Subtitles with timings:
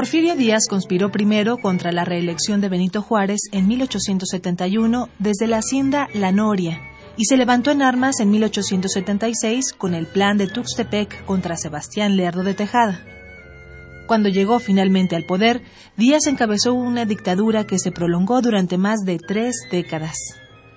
[0.00, 6.08] Porfirio Díaz conspiró primero contra la reelección de Benito Juárez en 1871 desde la hacienda
[6.14, 6.80] La Noria
[7.18, 12.44] y se levantó en armas en 1876 con el plan de Tuxtepec contra Sebastián Lerdo
[12.44, 13.04] de Tejada.
[14.06, 15.60] Cuando llegó finalmente al poder,
[15.98, 20.16] Díaz encabezó una dictadura que se prolongó durante más de tres décadas.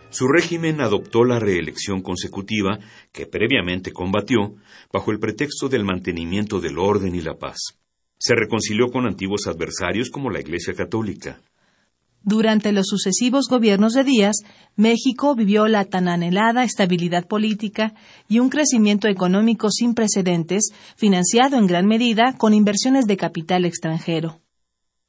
[0.10, 2.80] Su régimen adoptó la reelección consecutiva
[3.14, 4.56] que previamente combatió
[4.92, 7.80] bajo el pretexto del mantenimiento del orden y la paz
[8.24, 11.42] se reconcilió con antiguos adversarios como la Iglesia Católica.
[12.22, 14.38] Durante los sucesivos gobiernos de Díaz,
[14.78, 17.96] México vivió la tan anhelada estabilidad política
[18.30, 24.40] y un crecimiento económico sin precedentes, financiado en gran medida con inversiones de capital extranjero.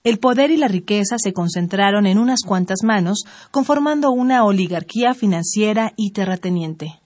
[0.03, 5.93] El poder y la riqueza se concentraron en unas cuantas manos, conformando una oligarquía financiera
[5.97, 7.01] y terrateniente.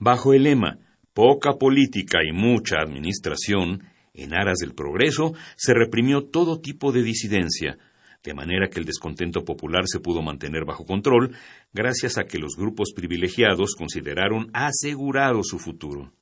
[0.00, 0.78] Bajo el lema
[1.12, 7.76] poca política y mucha administración, en aras del progreso, se reprimió todo tipo de disidencia,
[8.22, 11.36] de manera que el descontento popular se pudo mantener bajo control
[11.72, 16.12] gracias a que los grupos privilegiados consideraron asegurado su futuro.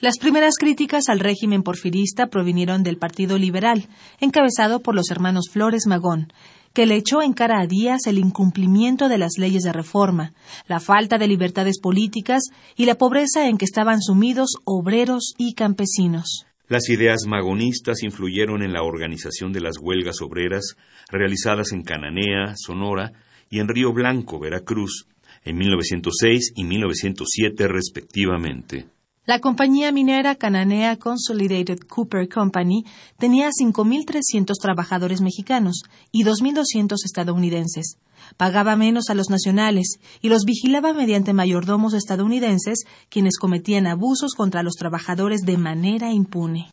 [0.00, 3.88] Las primeras críticas al régimen porfirista provinieron del Partido Liberal,
[4.20, 6.32] encabezado por los hermanos Flores Magón,
[6.72, 10.32] que le echó en cara a Díaz el incumplimiento de las leyes de reforma,
[10.66, 12.42] la falta de libertades políticas
[12.74, 16.46] y la pobreza en que estaban sumidos obreros y campesinos.
[16.66, 20.76] Las ideas magonistas influyeron en la organización de las huelgas obreras
[21.10, 23.12] realizadas en Cananea, Sonora
[23.50, 25.06] y en Río Blanco, Veracruz,
[25.44, 28.86] en 1906 y 1907 respectivamente.
[29.26, 32.84] La compañía minera Cananea Consolidated Cooper Company
[33.18, 35.82] tenía 5.300 trabajadores mexicanos
[36.12, 37.98] y 2.200 estadounidenses.
[38.36, 44.62] Pagaba menos a los nacionales y los vigilaba mediante mayordomos estadounidenses, quienes cometían abusos contra
[44.62, 46.70] los trabajadores de manera impune.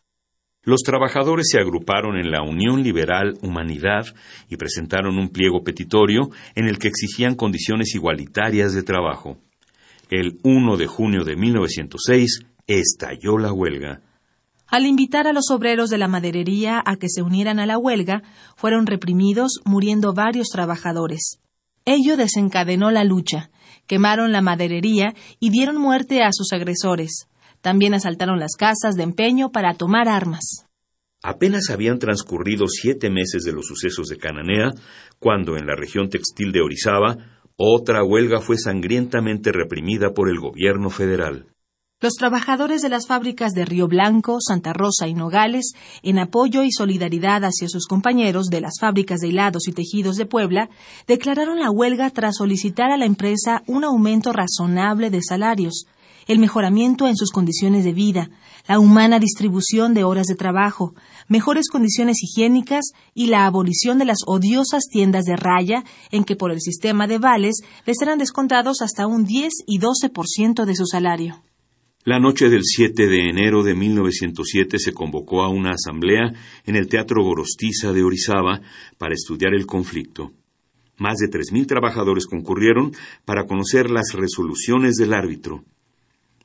[0.64, 4.06] Los trabajadores se agruparon en la Unión Liberal Humanidad
[4.48, 9.38] y presentaron un pliego petitorio en el que exigían condiciones igualitarias de trabajo.
[10.08, 14.02] El 1 de junio de 1906 estalló la huelga.
[14.68, 18.22] Al invitar a los obreros de la maderería a que se unieran a la huelga,
[18.56, 21.41] fueron reprimidos, muriendo varios trabajadores.
[21.84, 23.50] Ello desencadenó la lucha,
[23.86, 27.28] quemaron la maderería y dieron muerte a sus agresores.
[27.60, 30.66] También asaltaron las casas de empeño para tomar armas.
[31.22, 34.70] Apenas habían transcurrido siete meses de los sucesos de Cananea,
[35.20, 37.16] cuando en la región textil de Orizaba
[37.56, 41.46] otra huelga fue sangrientamente reprimida por el gobierno federal.
[42.02, 46.72] Los trabajadores de las fábricas de Río Blanco, Santa Rosa y Nogales, en apoyo y
[46.72, 50.68] solidaridad hacia sus compañeros de las fábricas de hilados y tejidos de Puebla,
[51.06, 55.86] declararon la huelga tras solicitar a la empresa un aumento razonable de salarios,
[56.26, 58.30] el mejoramiento en sus condiciones de vida,
[58.66, 60.94] la humana distribución de horas de trabajo,
[61.28, 66.50] mejores condiciones higiénicas y la abolición de las odiosas tiendas de raya en que por
[66.50, 71.42] el sistema de vales les eran descontados hasta un 10 y 12% de su salario.
[72.04, 76.32] La noche del 7 de enero de 1907 se convocó a una asamblea
[76.66, 78.60] en el Teatro Gorostiza de Orizaba
[78.98, 80.32] para estudiar el conflicto.
[80.98, 82.90] Más de 3.000 trabajadores concurrieron
[83.24, 85.62] para conocer las resoluciones del árbitro.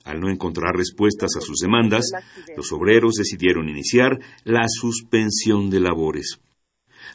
[0.03, 2.11] Al no encontrar respuestas a sus demandas,
[2.55, 6.39] los obreros decidieron iniciar la suspensión de labores.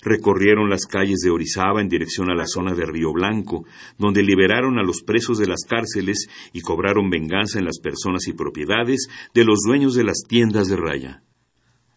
[0.02, 3.64] Recorrieron las calles de Orizaba en dirección a la zona de Río Blanco,
[3.98, 8.32] donde liberaron a los presos de las cárceles y cobraron venganza en las personas y
[8.32, 11.22] propiedades de los dueños de las tiendas de raya.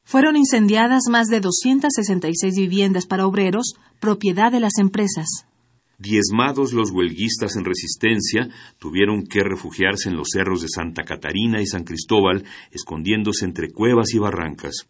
[0.04, 5.25] Fueron incendiadas más de 266 viviendas para obreros, propiedad de las empresas.
[5.98, 11.66] Diezmados los huelguistas en resistencia tuvieron que refugiarse en los cerros de Santa Catarina y
[11.66, 14.88] San Cristóbal, escondiéndose entre cuevas y barrancas.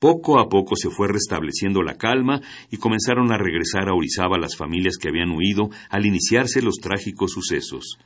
[0.00, 4.56] Poco a poco se fue restableciendo la calma y comenzaron a regresar a Orizaba las
[4.56, 7.98] familias que habían huido al iniciarse los trágicos sucesos.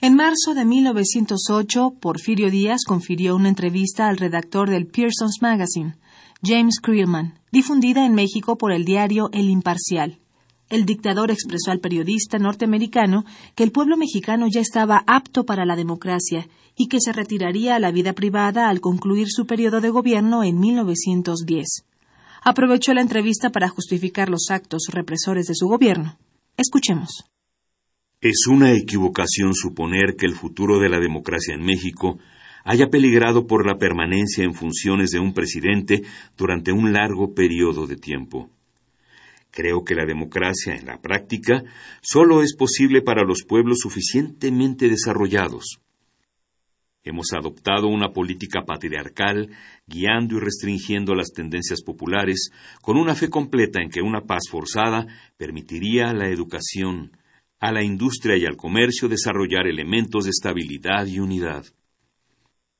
[0.00, 5.96] En marzo de 1908, Porfirio Díaz confirió una entrevista al redactor del Pearson's Magazine,
[6.44, 10.19] James Creelman, difundida en México por el diario El Imparcial.
[10.70, 13.24] El dictador expresó al periodista norteamericano
[13.56, 16.46] que el pueblo mexicano ya estaba apto para la democracia
[16.76, 20.60] y que se retiraría a la vida privada al concluir su periodo de gobierno en
[20.60, 21.84] 1910.
[22.42, 26.16] Aprovechó la entrevista para justificar los actos represores de su gobierno.
[26.56, 27.24] Escuchemos.
[28.20, 32.18] Es una equivocación suponer que el futuro de la democracia en México
[32.64, 36.02] haya peligrado por la permanencia en funciones de un presidente
[36.36, 38.50] durante un largo periodo de tiempo.
[39.50, 41.62] Creo que la democracia en la práctica
[42.00, 45.80] solo es posible para los pueblos suficientemente desarrollados.
[47.02, 49.50] Hemos adoptado una política patriarcal,
[49.86, 52.50] guiando y restringiendo las tendencias populares,
[52.82, 55.06] con una fe completa en que una paz forzada
[55.38, 57.16] permitiría la educación,
[57.58, 61.64] a la industria y al comercio desarrollar elementos de estabilidad y unidad.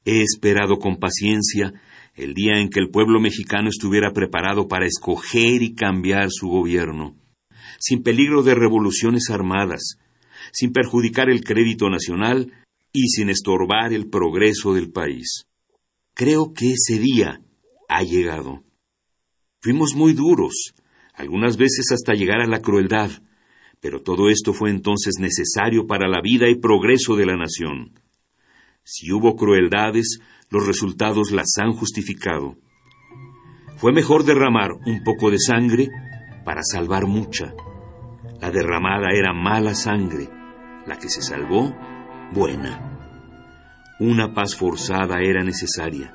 [0.05, 1.73] He esperado con paciencia
[2.21, 7.17] el día en que el pueblo mexicano estuviera preparado para escoger y cambiar su gobierno,
[7.79, 9.97] sin peligro de revoluciones armadas,
[10.53, 12.53] sin perjudicar el crédito nacional
[12.93, 15.47] y sin estorbar el progreso del país.
[16.15, 17.41] Creo que ese día
[17.89, 18.65] ha llegado.
[19.63, 20.75] Fuimos muy duros,
[21.15, 23.11] algunas veces hasta llegar a la crueldad,
[23.81, 27.95] pero todo esto fue entonces necesario para la vida y progreso de la nación.
[28.85, 30.19] Si hubo crueldades,
[30.51, 32.57] los resultados las han justificado.
[33.77, 35.89] Fue mejor derramar un poco de sangre
[36.45, 37.55] para salvar mucha.
[38.41, 40.29] La derramada era mala sangre,
[40.87, 41.75] la que se salvó,
[42.33, 42.91] buena.
[44.01, 46.15] Una paz forzada era necesaria.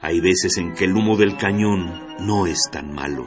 [0.00, 3.26] Hay veces en que el humo del cañón no es tan malo.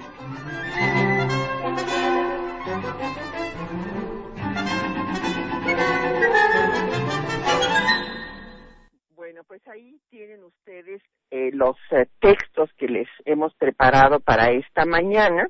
[11.59, 15.47] Los eh, textos que les hemos preparado para esta mañana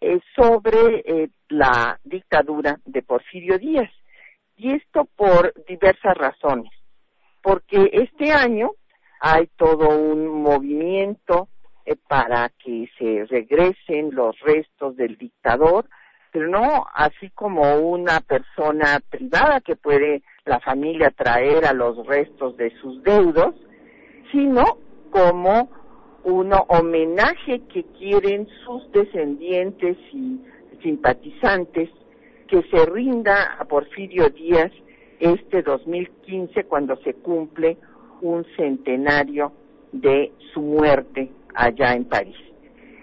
[0.00, 3.90] eh, sobre la dictadura de Porfirio Díaz.
[4.56, 6.70] Y esto por diversas razones.
[7.42, 8.70] Porque este año
[9.20, 11.48] hay todo un movimiento
[12.08, 15.86] para que se regresen los restos del dictador,
[16.32, 22.56] pero no así como una persona privada que puede la familia traer a los restos
[22.56, 23.54] de sus deudos,
[24.32, 24.78] sino
[25.14, 25.68] como
[26.24, 30.40] un homenaje que quieren sus descendientes y
[30.82, 31.88] simpatizantes
[32.48, 34.72] que se rinda a Porfirio Díaz
[35.20, 37.76] este 2015 cuando se cumple
[38.22, 39.52] un centenario
[39.92, 42.36] de su muerte allá en París.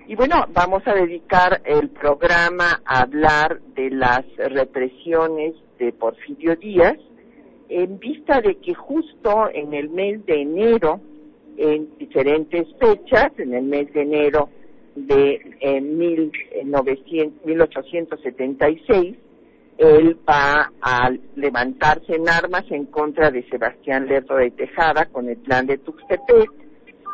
[0.08, 6.98] Y bueno, vamos a dedicar el programa a hablar de las represiones de Porfirio Díaz
[7.70, 11.00] en vista de que justo en el mes de enero
[11.58, 14.50] en diferentes fechas, en el mes de enero
[14.96, 15.40] de
[17.46, 19.16] 1876,
[19.78, 25.38] él va a levantarse en armas en contra de Sebastián Lerdo de Tejada con el
[25.38, 26.52] plan de Tuxtepec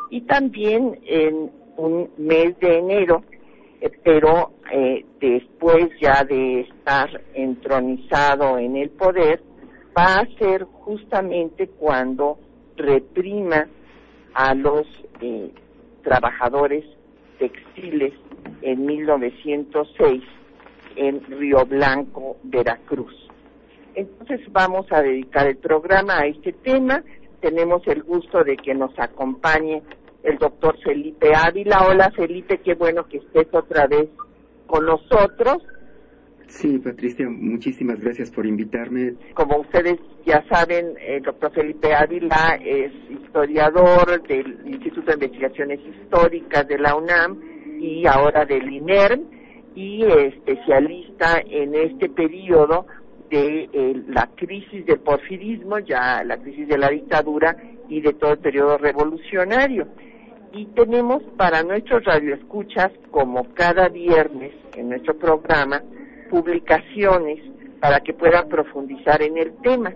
[0.10, 3.24] y también en un mes de enero,
[3.82, 9.42] eh, pero eh, después ya de estar entronizado en el poder,
[9.98, 12.38] va a ser justamente cuando
[12.76, 13.68] reprima
[14.38, 14.86] a los
[15.20, 15.52] eh,
[16.04, 16.86] trabajadores
[17.40, 18.14] textiles
[18.62, 20.24] en 1906
[20.96, 23.16] en Río Blanco, Veracruz.
[23.96, 27.04] Entonces vamos a dedicar el programa a este tema.
[27.42, 29.82] Tenemos el gusto de que nos acompañe
[30.22, 31.88] el doctor Felipe Ávila.
[31.90, 34.08] Hola Felipe, qué bueno que estés otra vez
[34.68, 35.64] con nosotros.
[36.48, 39.14] Sí, Patricia, muchísimas gracias por invitarme.
[39.34, 46.68] Como ustedes ya saben, el doctor Felipe Ávila es historiador del Instituto de Investigaciones Históricas
[46.68, 47.38] de la UNAM
[47.80, 49.24] y ahora del INERM
[49.76, 52.88] y especialista en este periodo
[53.30, 57.56] de eh, la crisis del porfirismo, ya la crisis de la dictadura
[57.90, 59.88] y de todo el periodo revolucionario.
[60.54, 65.84] Y tenemos para nuestros radioescuchas, como cada viernes en nuestro programa,
[66.30, 67.40] publicaciones
[67.80, 69.94] para que puedan profundizar en el tema.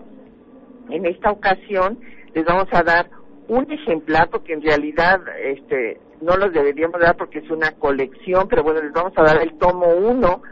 [0.90, 1.98] En esta ocasión
[2.34, 3.10] les vamos a dar
[3.48, 8.62] un ejemplar porque en realidad este no los deberíamos dar porque es una colección, pero
[8.62, 10.42] bueno, les vamos a dar el tomo uno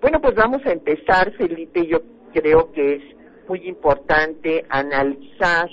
[0.00, 1.86] Bueno, pues vamos a empezar, Felipe.
[1.86, 2.00] Yo
[2.34, 3.02] creo que es
[3.48, 5.70] muy importante analizar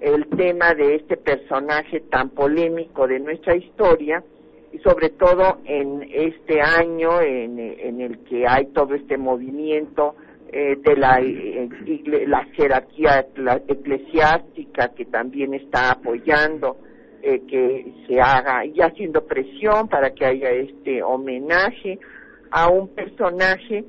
[0.00, 4.22] el tema de este personaje tan polémico de nuestra historia
[4.72, 10.14] y sobre todo en este año en, el que hay todo este movimiento
[10.50, 11.68] eh, de la, eh,
[12.26, 13.26] la jerarquía
[13.68, 16.78] eclesiástica que también está apoyando
[17.22, 21.98] eh, que se haga y haciendo presión para que haya este homenaje
[22.50, 23.84] a un personaje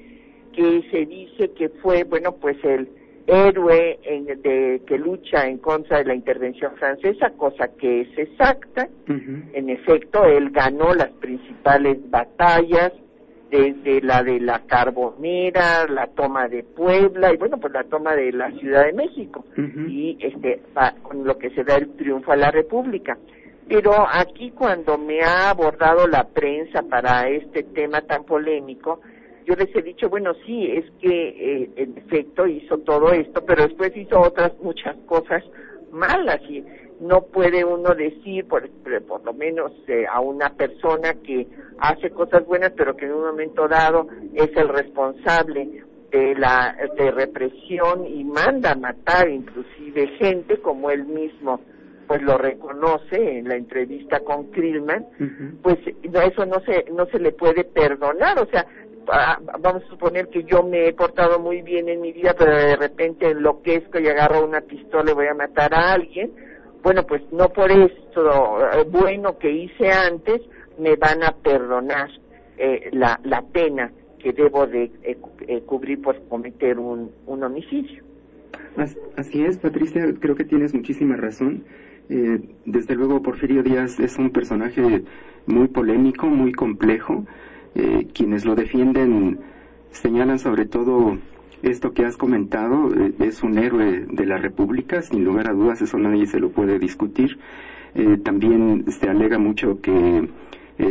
[0.54, 2.90] que se dice que fue bueno pues el
[3.28, 8.88] héroe en, de, que lucha en contra de la intervención francesa, cosa que es exacta.
[9.08, 12.92] En efecto, él ganó las principales batallas,
[13.54, 18.32] desde la de la Carbonera, la toma de Puebla y bueno, pues la toma de
[18.32, 19.46] la Ciudad de México
[19.88, 20.60] y este
[21.04, 23.16] con lo que se da el triunfo a la República.
[23.68, 29.02] Pero aquí cuando me ha abordado la prensa para este tema tan polémico,
[29.46, 33.64] yo les he dicho, bueno, sí, es que eh, en efecto hizo todo esto, pero
[33.64, 35.44] después hizo otras muchas cosas
[35.92, 36.64] malas y
[37.00, 38.70] no puede uno decir, por,
[39.08, 41.48] por lo menos eh, a una persona que
[41.80, 47.12] hace cosas buenas, pero que en un momento dado es el responsable de la de
[47.12, 51.60] represión y manda a matar inclusive gente como él mismo
[52.08, 55.06] pues lo reconoce en la entrevista con Krillman,
[55.64, 58.66] pues eso no se no se le puede perdonar, o sea,
[59.06, 62.76] vamos a suponer que yo me he portado muy bien en mi vida, pero de
[62.76, 66.32] repente enloquezco y agarro una pistola y voy a matar a alguien,
[66.84, 70.42] bueno, pues no por esto eh, bueno que hice antes
[70.78, 72.10] me van a perdonar
[72.58, 78.04] eh, la, la pena que debo de eh, cubrir por cometer un, un homicidio.
[79.18, 81.64] Así es, Patricia, creo que tienes muchísima razón.
[82.08, 85.04] desde luego, Porfirio Díaz es un personaje
[85.46, 87.26] muy polémico, muy complejo
[87.76, 89.40] eh, quienes lo defienden
[89.92, 91.18] señalan sobre todo
[91.62, 95.82] esto que has comentado, eh, es un héroe de la República, sin lugar a dudas,
[95.82, 97.40] eso nadie se lo puede discutir.
[97.96, 100.28] Eh, también se alega mucho que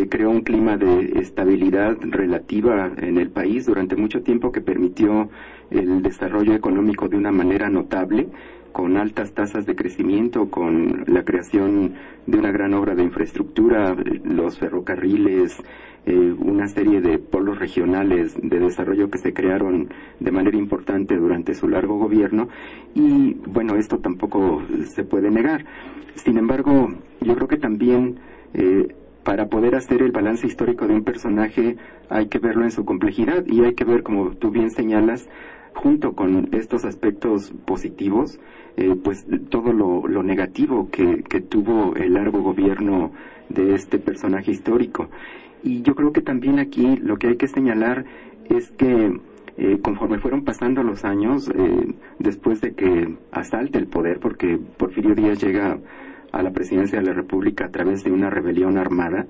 [0.09, 5.29] creó un clima de estabilidad relativa en el país durante mucho tiempo que permitió
[5.71, 8.29] el desarrollo económico de una manera notable
[8.73, 11.95] con altas tasas de crecimiento, con la creación
[12.27, 15.63] de una gran obra de infraestructura, los ferrocarriles,
[16.05, 19.89] eh, una serie de polos regionales de desarrollo que se crearon
[20.19, 22.49] de manera importante durante su largo gobierno
[22.95, 25.65] y bueno, esto tampoco se puede negar.
[26.15, 26.89] Sin embargo,
[27.21, 28.19] yo creo que también
[28.55, 28.89] eh,
[29.23, 31.77] para poder hacer el balance histórico de un personaje
[32.09, 35.29] hay que verlo en su complejidad y hay que ver, como tú bien señalas,
[35.75, 38.41] junto con estos aspectos positivos,
[38.77, 43.13] eh, pues todo lo, lo negativo que, que, tuvo el largo gobierno
[43.49, 45.09] de este personaje histórico.
[45.63, 48.05] Y yo creo que también aquí lo que hay que señalar
[48.49, 49.21] es que
[49.59, 55.15] eh, conforme fueron pasando los años, eh, después de que asalte el poder, porque Porfirio
[55.15, 55.79] Díaz llega
[56.33, 59.27] a la presidencia de la República a través de una rebelión armada,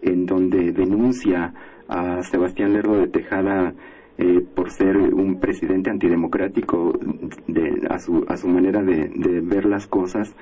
[0.00, 1.52] en donde denuncia
[1.88, 3.74] a Sebastián Lerdo de Tejada
[4.18, 6.92] eh, por ser un presidente antidemocrático
[7.48, 9.10] de, a, su, a su manera de,
[9.42, 10.34] ver las cosas,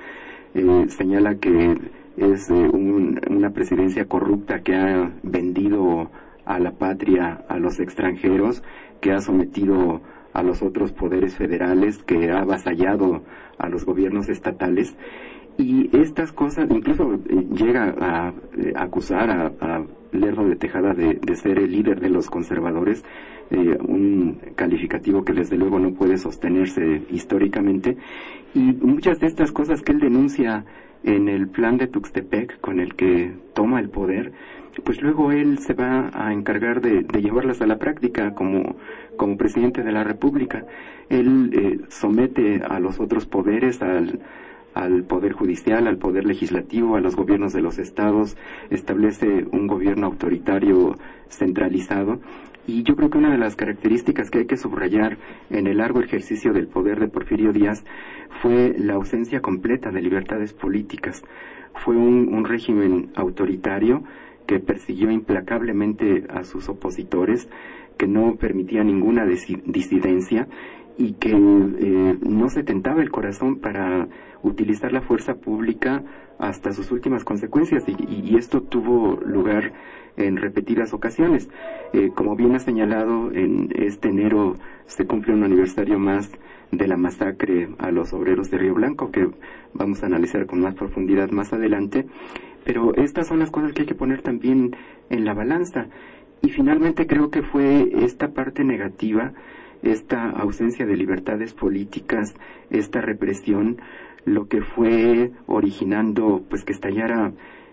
[0.89, 1.75] señala que
[2.17, 6.11] es eh, una presidencia corrupta que ha vendido
[6.45, 8.63] a la patria a los extranjeros,
[9.01, 10.01] que ha sometido
[10.33, 13.23] a los otros poderes federales, que ha avasallado
[13.57, 14.95] a los gobiernos estatales.
[15.57, 21.57] Y estas cosas, incluso eh, llega a, eh, acusar a, Lerdo de Tejada de, ser
[21.57, 23.03] el líder de los conservadores,
[23.49, 27.97] eh, un calificativo que desde luego no puede sostenerse históricamente.
[28.53, 30.65] Y muchas de estas cosas que él denuncia
[31.03, 34.33] en el plan de Tuxtepec con el que toma el poder,
[34.83, 38.75] pues luego él se va a encargar de, llevarlas a la práctica como,
[39.17, 40.65] como presidente de la República.
[41.09, 44.19] Él eh, somete a los otros poderes, al,
[44.73, 48.37] al Poder Judicial, al Poder Legislativo, a los gobiernos de los estados,
[48.69, 50.97] establece un gobierno autoritario
[51.29, 52.19] centralizado.
[52.65, 55.17] Y yo creo que una de las características que hay que subrayar
[55.49, 57.83] en el largo ejercicio del poder de Porfirio Díaz
[58.41, 61.23] fue la ausencia completa de libertades políticas.
[61.83, 64.03] Fue un, régimen autoritario
[64.47, 67.49] que persiguió implacablemente a sus opositores,
[67.97, 70.47] que no permitía ninguna disidencia
[70.97, 74.07] y que eh, no se tentaba el corazón para
[74.43, 76.03] utilizar la fuerza pública
[76.37, 79.73] hasta sus últimas consecuencias y, esto tuvo lugar
[80.17, 81.49] en repetidas ocasiones.
[81.93, 86.31] Eh, como bien ha señalado, en este enero se cumple un aniversario más
[86.71, 89.29] de la masacre a los obreros de Río Blanco, que
[89.73, 92.05] vamos a analizar con más profundidad más adelante,
[92.65, 94.75] pero estas son las cosas que hay que poner también
[95.09, 95.87] en la balanza.
[96.41, 99.33] Y finalmente creo que fue esta parte negativa,
[99.81, 102.33] esta ausencia de libertades políticas,
[102.69, 103.77] esta represión,
[104.25, 107.31] lo que fue originando pues que estallara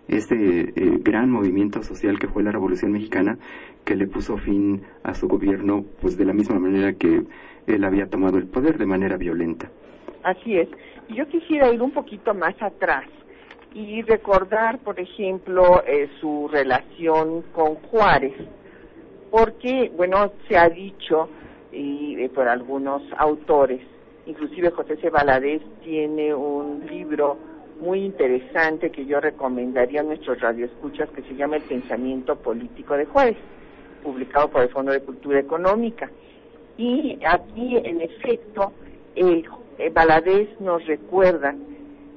[0.09, 3.39] ese eh, gran movimiento social que fue la Revolución Mexicana
[3.85, 7.23] que le puso fin a su gobierno pues de la misma manera que
[7.67, 9.71] él había tomado el poder de manera violenta.
[10.23, 10.69] Así es.
[11.09, 13.05] Yo quisiera ir un poquito más atrás
[13.75, 18.35] y recordar, por ejemplo, eh, su relación con Juárez,
[19.31, 21.29] porque, bueno, se ha dicho
[21.73, 23.81] y, eh, por algunos autores
[24.31, 25.11] Inclusive José C.
[25.11, 27.37] Valadez tiene un libro
[27.81, 33.07] muy interesante que yo recomendaría a nuestros radioescuchas que se llama El pensamiento político de
[33.07, 33.37] Juárez,
[34.05, 36.09] publicado por el Fondo de Cultura Económica.
[36.77, 38.73] Y aquí, en efecto,
[39.17, 39.49] el,
[40.61, 41.57] nos recuerda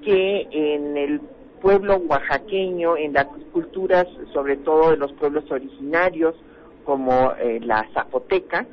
[0.03, 1.19] que en el
[1.61, 6.35] pueblo oaxaqueño, en las culturas, sobre todo de los pueblos originarios,
[6.83, 8.67] como eh, la zapoteca,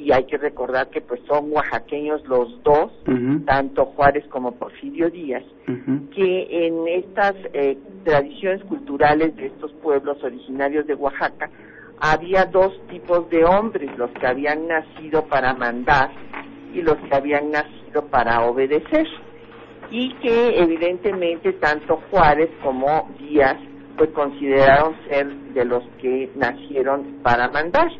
[0.00, 2.90] y hay que recordar que pues son oaxaqueños los dos,
[3.44, 5.44] tanto Juárez como Porfirio Díaz,
[6.14, 11.50] que en estas eh, tradiciones culturales de estos pueblos originarios de Oaxaca
[12.00, 16.10] había dos tipos de hombres, los que habían nacido para mandar
[16.72, 19.06] y los que habían nacido para obedecer,
[19.90, 23.56] y que evidentemente tanto Juárez como Díaz
[23.98, 27.90] pues consideraron ser de los que nacieron para mandar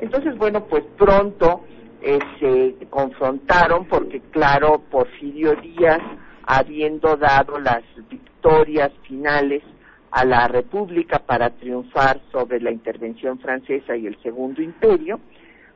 [0.00, 1.62] entonces, bueno, pues pronto
[2.02, 6.00] eh, se confrontaron porque, claro, Porfirio Díaz,
[6.44, 9.62] habiendo dado las victorias finales
[10.10, 15.20] a la República para triunfar sobre la intervención francesa y el Segundo Imperio,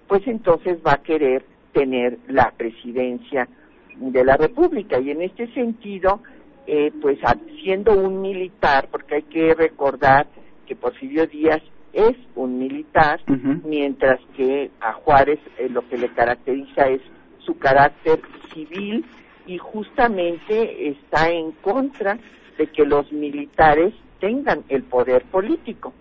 [0.06, 3.48] pues entonces va a querer tener la presidencia
[3.96, 4.98] de la República.
[4.98, 6.20] Y en este sentido,
[6.66, 7.18] eh, pues
[7.62, 10.26] siendo un militar, porque hay que recordar
[10.66, 13.20] que Porfirio Díaz es un militar,
[13.64, 17.00] mientras que a Juárez eh, lo que le caracteriza es
[17.44, 18.20] su carácter
[18.52, 19.04] civil
[19.46, 22.18] y justamente está en contra
[22.58, 25.92] de que los militares tengan el poder político.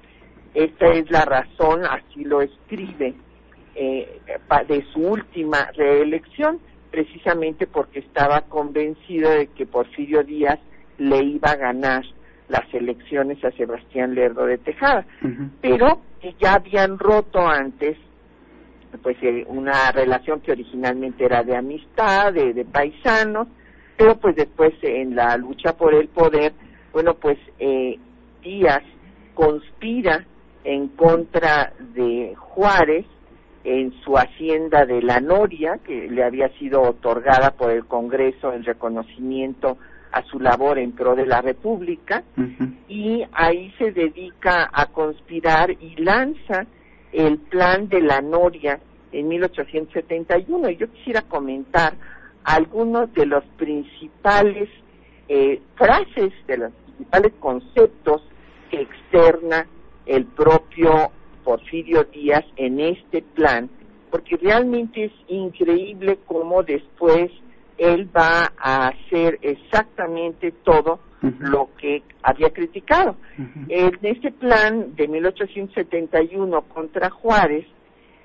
[0.54, 3.16] Esta es la razón, así lo escribe,
[3.76, 4.20] eh,
[4.68, 6.60] de su última reelección,
[6.92, 10.60] precisamente porque estaba convencido de que Porfirio Díaz
[10.98, 12.04] le iba a ganar
[12.50, 15.06] las elecciones a Sebastián Lerdo de Tejada,
[15.62, 17.98] pero que ya habían roto antes
[19.04, 23.48] pues eh, una relación que originalmente era de amistad, de, paisanos,
[23.96, 26.54] pero pues después en la lucha por el poder,
[26.92, 28.00] bueno pues eh,
[28.42, 28.84] Díaz
[29.36, 30.26] conspira
[30.64, 33.06] en contra de Juárez
[33.64, 38.64] en su hacienda de La Noria, que le había sido otorgada por el Congreso en
[38.64, 39.78] reconocimiento
[40.12, 42.24] a su labor en pro de la República
[42.88, 46.66] y ahí se dedica a conspirar y lanza
[47.12, 48.80] el plan de la Noria
[49.12, 50.70] en 1871.
[50.70, 51.94] Y yo quisiera comentar
[52.44, 54.70] algunos de los principales
[55.28, 58.24] eh, frases, de los principales conceptos
[58.72, 59.68] que externa
[60.06, 61.12] el propio
[61.44, 63.70] Porfirio Díaz en este plan,
[64.10, 67.32] porque realmente es increíble cómo después
[67.80, 71.00] él va a hacer exactamente todo
[71.40, 73.16] lo que había criticado.
[73.68, 77.66] En este plan de 1871 contra Juárez,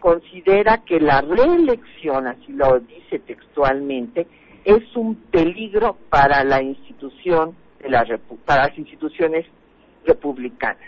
[0.01, 4.27] considera que la reelección, así lo dice textualmente,
[4.65, 8.05] es un peligro para la institución de la
[8.45, 9.47] para las instituciones
[10.05, 10.79] republicanas.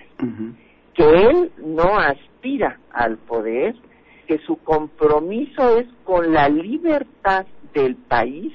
[0.94, 3.74] que él no aspira al poder,
[4.26, 8.52] que su compromiso es con la libertad del país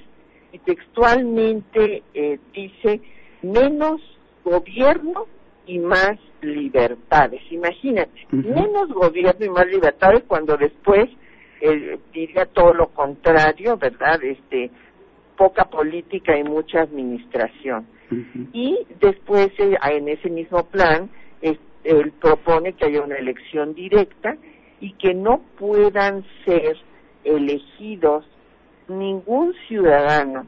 [0.52, 3.00] y textualmente eh, dice
[3.44, 4.02] menos
[4.44, 5.28] gobierno
[5.68, 7.42] y más libertades.
[7.52, 11.08] Imagínate, menos gobierno y más libertades cuando después
[11.62, 14.22] eh, diría todo lo contrario, ¿verdad?
[14.24, 14.72] Este,
[15.38, 17.86] poca política y mucha administración.
[18.52, 21.10] Y después, eh, en ese mismo plan,
[21.42, 24.36] él propone que haya una elección directa
[24.80, 26.78] y que no puedan ser
[27.24, 28.26] elegidos
[28.98, 30.46] ningún ciudadano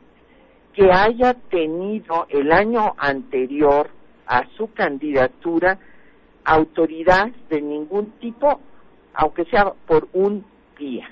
[0.74, 3.90] que haya tenido el año anterior
[4.26, 5.78] a su candidatura
[6.46, 8.60] autoridad de ningún tipo,
[9.14, 10.44] aunque sea por un
[10.78, 11.10] día.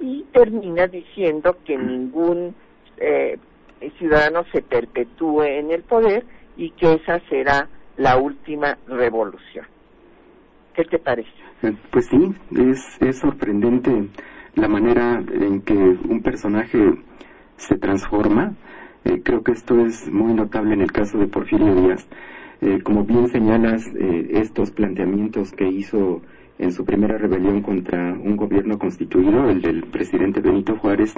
[0.00, 2.54] Y termina diciendo que ningún
[2.98, 3.38] eh,
[3.98, 6.24] ciudadano se perpetúe en el poder
[6.56, 9.64] y que esa será la última revolución.
[10.74, 11.30] ¿Qué te parece?
[11.62, 14.08] Eh, pues sí, es, es sorprendente
[14.54, 16.78] la manera en que un personaje
[17.56, 18.54] se transforma.
[19.04, 22.06] Eh, creo que esto es muy notable en el caso de Porfirio Díaz.
[22.60, 26.20] Eh, como bien señalas, estos planteamientos que hizo
[26.58, 31.14] en su primera rebelión contra un gobierno constituido, el del presidente Benito Juárez,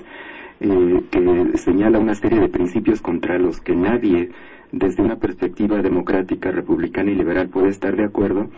[0.61, 4.31] que señala una serie de principios contra los que nadie
[4.73, 8.49] desde una perspectiva democrática, republicana y liberal puede estar de acuerdo,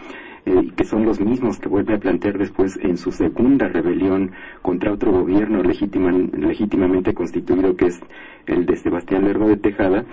[0.46, 4.30] eh, que son los mismos que vuelve a plantear después en su segunda rebelión
[4.62, 8.00] contra otro gobierno legítimamente constituido, que es
[8.46, 10.04] el de Sebastián Lerdo de Tejada,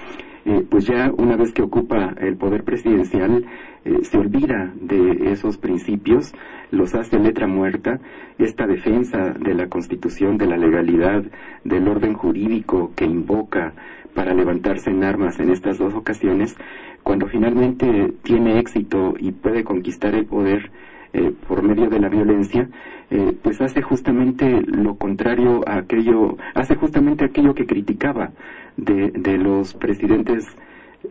[0.43, 3.45] eh, pues ya una vez que ocupa el poder presidencial,
[3.85, 6.33] eh, se olvida de esos principios,
[6.71, 7.99] los hace letra muerta,
[8.39, 11.23] esta defensa de la Constitución, de la legalidad,
[11.71, 13.73] del orden jurídico que invoca
[14.13, 16.55] para levantarse en armas en estas dos ocasiones,
[17.01, 20.69] cuando finalmente tiene éxito y puede conquistar el poder
[21.13, 22.69] eh, por medio de la violencia,
[23.09, 28.31] eh, pues hace justamente lo contrario a aquello, hace justamente aquello que criticaba
[28.77, 30.45] de, de los presidentes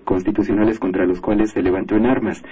[0.04, 2.42] constitucionales contra los cuales se levantó en armas.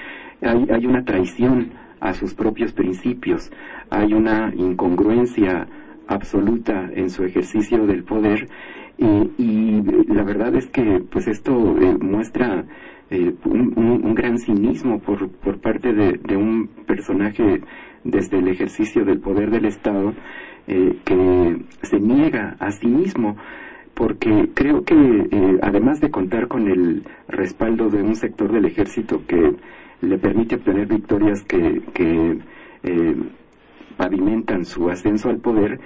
[0.42, 3.50] Hay, hay una traición a sus propios principios,
[3.90, 5.66] hay una incongruencia
[6.08, 8.48] absoluta en su ejercicio del poder
[8.98, 12.64] y, la verdad es que pues esto eh, muestra
[13.10, 17.62] eh, un, gran cinismo por, por parte de, un personaje
[18.02, 20.14] desde el ejercicio del poder del Estado
[20.66, 23.36] eh, que se niega a sí mismo
[23.94, 24.96] porque creo que
[25.62, 29.56] además de contar con el respaldo de un sector del ejército que
[30.02, 32.38] le permite obtener victorias que, que
[33.98, 35.80] pavimentan su ascenso al poder,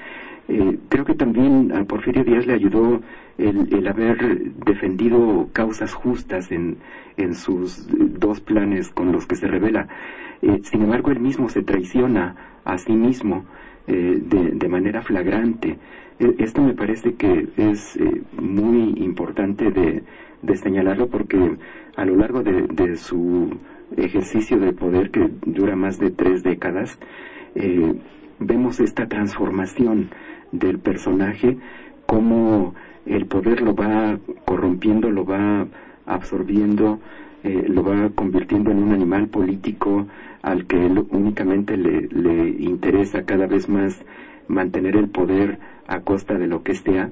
[0.46, 3.00] eh, creo que también a Porfirio Díaz le ayudó
[3.38, 6.76] el, haber defendido causas justas en,
[7.16, 9.88] en, sus dos planes con los que se revela.
[10.42, 13.46] Eh, sin embargo, él mismo se traiciona a sí mismo
[13.86, 15.78] eh, de, manera flagrante.
[16.38, 17.98] esto me parece que es
[18.38, 20.02] muy importante de,
[20.42, 21.56] de, señalarlo porque
[21.96, 23.50] a lo largo de, de, su
[23.96, 26.98] ejercicio de poder, que dura más de tres décadas,
[28.38, 30.10] vemos esta transformación
[30.52, 31.58] del personaje,
[32.06, 32.74] cómo
[33.06, 35.66] el poder lo va corrompiendo, lo va
[36.06, 37.00] absorbiendo,
[37.42, 40.06] eh, lo va convirtiendo en un animal político
[40.42, 44.04] al que únicamente le, le, interesa cada vez más
[44.48, 47.10] mantener el poder a costa de lo que sea,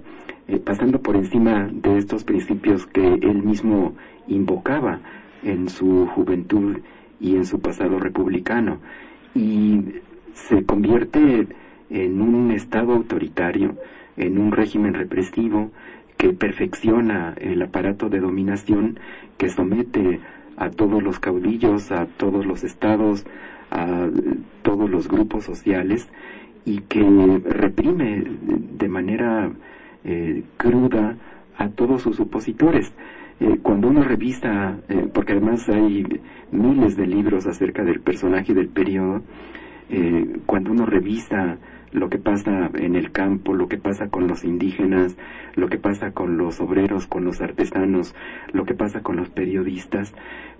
[0.48, 3.94] eh, pasando por encima de estos principios que él mismo
[4.28, 5.00] invocaba
[5.42, 6.78] en su juventud
[7.20, 8.78] y en su pasado republicano.
[9.34, 9.80] Y
[10.48, 11.46] se convierte
[11.90, 13.76] en un Estado autoritario,
[14.16, 15.70] en un régimen represivo
[16.16, 18.98] que perfecciona el aparato de dominación,
[19.38, 20.20] que somete
[20.56, 23.24] a todos los caudillos, a todos los estados,
[23.70, 24.08] a
[24.62, 26.08] todos los grupos sociales
[26.64, 27.02] y que
[27.44, 28.24] reprime
[28.78, 29.50] de manera
[30.04, 31.16] eh, cruda
[31.56, 32.92] a todos sus opositores.
[33.40, 36.04] Eh, cuando uno revisa, eh, porque además hay
[36.52, 39.22] miles de libros acerca del personaje del periodo,
[40.46, 41.58] cuando uno revisa
[41.92, 45.16] lo que pasa en el campo, lo que pasa con los indígenas,
[45.56, 48.14] lo que pasa con los obreros, con los artesanos,
[48.52, 50.14] lo que pasa con los periodistas,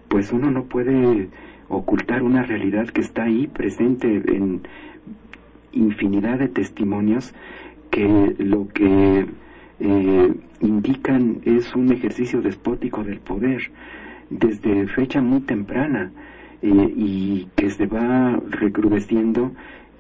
[0.09, 1.29] pues uno no puede
[1.69, 4.63] ocultar una realidad que está ahí presente en
[5.73, 7.33] infinidad de testimonios
[7.91, 9.27] que lo que
[9.79, 13.71] eh, indican es un ejercicio despótico del poder.
[14.31, 16.13] Desde fecha muy temprana
[16.63, 19.53] eh, y que se va recrudeciendo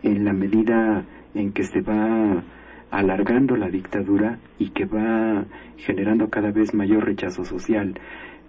[0.03, 2.43] en la medida en que se va
[2.91, 5.45] alargando la dictadura y que va
[5.77, 7.95] generando cada vez mayor rechazo social.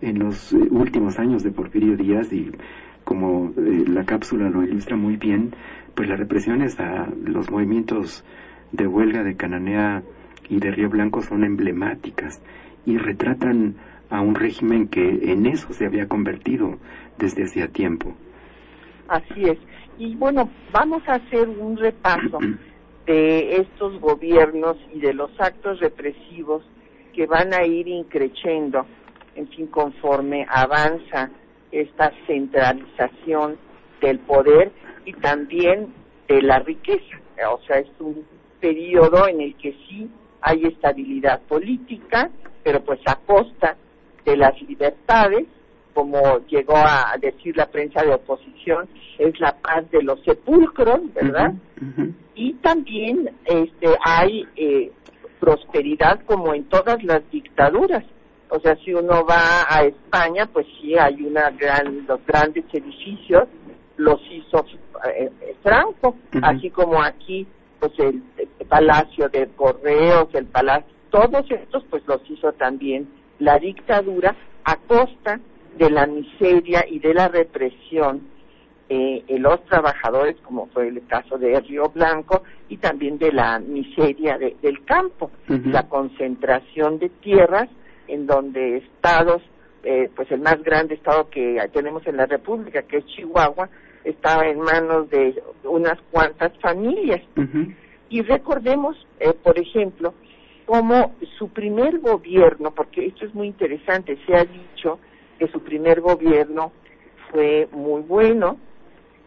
[0.02, 2.52] En los eh, últimos años de Porfirio Díaz y
[3.04, 5.54] como eh, la cápsula lo ilustra muy bien,
[5.96, 8.26] pues las represiones a los movimientos
[8.72, 10.04] de huelga de Cananea
[10.50, 12.42] y de Río Blanco son emblemáticas
[12.86, 13.76] y retratan
[14.12, 16.78] a un régimen que en eso se había convertido
[17.18, 18.14] desde hacía tiempo.
[19.08, 19.58] Así es.
[19.98, 22.40] Y bueno, vamos a hacer un repaso
[23.06, 26.64] de estos gobiernos y de los actos represivos
[27.14, 28.86] que van a ir increciendo,
[29.36, 31.30] en fin, conforme avanza
[31.72, 33.58] esta centralización
[34.02, 34.72] del poder
[35.06, 35.94] y también
[36.28, 37.18] de la riqueza.
[37.50, 38.26] O sea, es un
[38.60, 40.10] periodo en el que sí
[40.42, 42.30] hay estabilidad política,
[42.64, 43.78] pero pues a costa
[44.26, 45.48] de las libertades,
[45.94, 51.54] como llegó a decir la prensa de oposición, es la paz de los sepulcros, ¿verdad?
[52.36, 54.92] Y también este, hay eh,
[55.40, 58.04] prosperidad como en todas las dictaduras.
[58.50, 63.48] O sea, si uno va a España, pues sí hay una gran, los grandes edificios
[63.98, 64.66] los hizo
[65.16, 67.46] eh, eh, Franco, así como aquí,
[67.80, 73.08] pues el, el, Palacio de Correos, el Palacio, todos estos, pues los hizo también
[73.42, 75.40] la dictadura a costa
[75.76, 78.22] de la miseria y de la represión
[78.88, 83.58] eh, en los trabajadores, como fue el caso de Río Blanco, y también de la
[83.60, 87.68] miseria del campo, la concentración de tierras
[88.08, 89.42] en donde estados,
[89.84, 93.70] eh, pues el más grande estado que tenemos en la República, que es Chihuahua,
[94.04, 97.22] estaba en manos de unas cuantas familias.
[98.10, 100.14] Y recordemos, eh, por ejemplo,
[100.72, 105.00] como su primer gobierno, porque esto es muy interesante, se ha dicho
[105.38, 106.72] que su primer gobierno
[107.30, 108.58] fue muy bueno,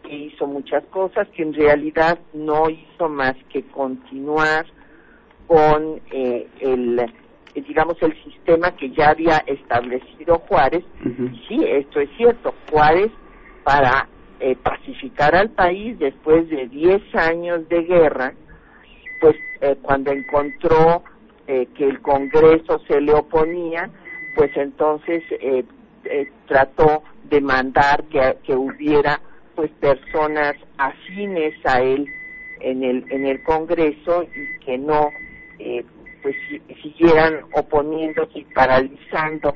[0.01, 4.65] que hizo muchas cosas, que en realidad no hizo más que continuar
[5.45, 7.13] con eh, el
[7.53, 10.83] digamos el sistema que ya había establecido Juárez.
[11.47, 12.55] Sí, esto es cierto.
[12.71, 13.11] Juárez
[13.63, 18.33] para eh, pacificar al país después de 10 años de guerra,
[19.21, 21.03] pues eh, cuando encontró
[21.47, 23.89] eh, que el Congreso se le oponía,
[24.35, 25.63] pues entonces eh,
[26.05, 29.21] eh, trató de mandar que, que, hubiera
[29.55, 32.07] pues personas afines a él
[32.59, 35.09] en el en el Congreso y que no
[35.59, 35.85] eh,
[36.21, 36.35] pues
[36.81, 39.55] siguieran oponiéndose y paralizando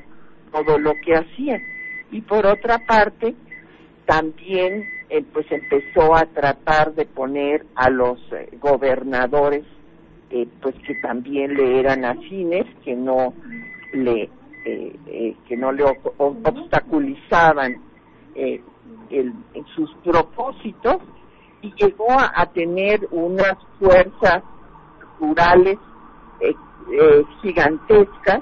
[0.52, 1.62] todo lo que hacían.
[2.12, 3.34] Y por otra parte
[4.06, 8.18] también eh, pues empezó a tratar de poner a los
[8.60, 9.64] gobernadores
[10.30, 13.34] eh, pues que también le eran afines, que no
[13.92, 14.30] le
[14.62, 15.84] eh, eh, que no le
[16.18, 17.80] obstaculizaban
[18.34, 18.60] eh,
[19.08, 19.32] el,
[19.74, 20.98] sus propósitos
[21.62, 24.42] y llegó a, a tener unas fuerzas
[25.18, 25.78] rurales
[27.40, 28.40] gigantescas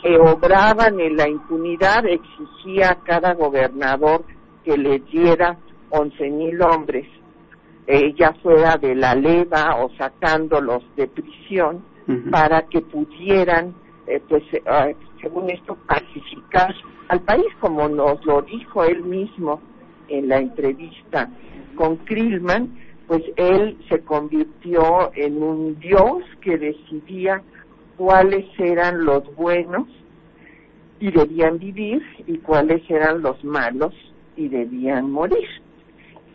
[0.00, 4.24] que obraban en la impunidad, exigía a cada gobernador
[4.64, 5.58] que le diera
[5.90, 7.08] once mil hombres
[7.86, 12.30] eh, ya fuera de la leva o sacándolos de prisión uh -huh.
[12.30, 13.74] para que pudieran,
[14.06, 16.74] eh, pues, eh, según esto, pacificar
[17.08, 19.60] al país, como nos lo dijo él mismo
[20.08, 21.28] en la entrevista
[21.74, 22.68] con Krillman,
[23.06, 27.42] pues él se convirtió en un dios que decidía
[27.96, 29.88] cuáles eran los buenos
[31.00, 33.92] y debían vivir y cuáles eran los malos
[34.36, 35.48] y debían morir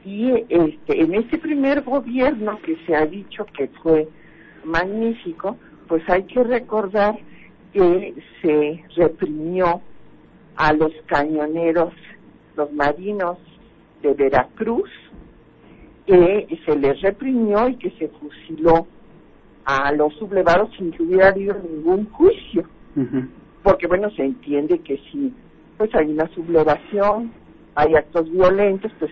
[0.07, 4.07] y este, en este primer gobierno que se ha dicho que fue
[4.63, 5.57] magnífico,
[5.89, 7.19] pues hay que recordar
[7.73, 9.81] que se reprimió
[10.55, 11.93] a los cañoneros,
[12.55, 13.37] los marinos
[14.01, 14.89] de Veracruz,
[16.05, 18.87] que se les reprimió y que se fusiló
[19.65, 22.63] a los sublevados sin que hubiera habido ningún juicio.
[22.95, 23.27] Uh -huh.
[23.61, 25.33] Porque bueno, se entiende que si
[25.77, 27.33] pues hay una sublevación,
[27.75, 29.11] hay actos violentos, pues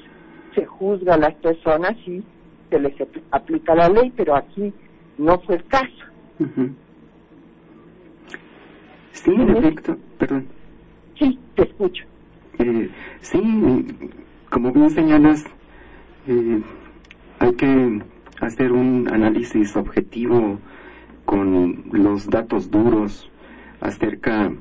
[0.55, 2.23] se juzga a las personas y
[2.69, 2.93] se les
[3.31, 4.73] aplica la ley, pero aquí
[5.17, 6.05] no fue el caso.
[6.39, 6.73] Uh -huh.
[9.11, 10.47] Sí, en efecto, perdón.
[11.17, 12.03] Sí, te escucho.
[12.59, 12.89] Eh,
[13.21, 13.41] sí,
[14.49, 15.45] como bien señalas,
[16.27, 16.61] eh,
[17.39, 18.01] hay que
[18.41, 20.59] hacer un análisis objetivo
[21.25, 23.29] con los datos duros
[23.81, 24.51] acerca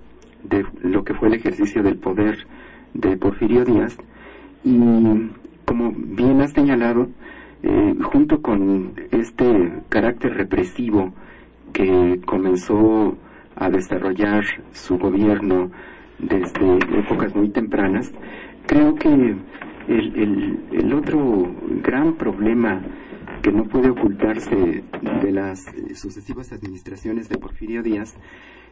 [0.42, 2.46] de lo que fue el ejercicio del poder
[2.94, 3.96] de Porfirio Díaz
[4.64, 4.78] y
[5.64, 7.08] como bien has señalado,
[7.62, 11.12] eh, junto con este carácter represivo
[11.72, 13.16] que comenzó
[13.56, 15.70] a desarrollar su gobierno
[16.18, 18.12] desde épocas muy tempranas,
[18.66, 19.36] creo que
[19.88, 22.80] el, otro gran problema
[23.42, 24.84] que no puede ocultarse
[25.22, 28.14] de las sucesivas administraciones de Porfirio Díaz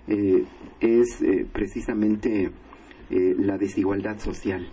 [0.06, 0.44] eh,
[0.80, 2.50] es eh, precisamente
[3.10, 4.66] eh, la desigualdad social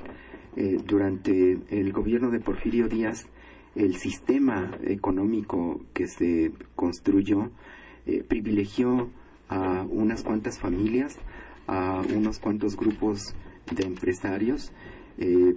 [0.56, 3.28] eh, durante el gobierno de Porfirio Díaz,
[3.76, 7.52] el sistema económico que se construyó
[8.08, 9.10] eh, privilegió
[9.48, 11.18] a unas cuantas familias,
[11.68, 13.36] a unos cuantos grupos
[13.72, 14.72] de empresarios,
[15.20, 15.56] eh,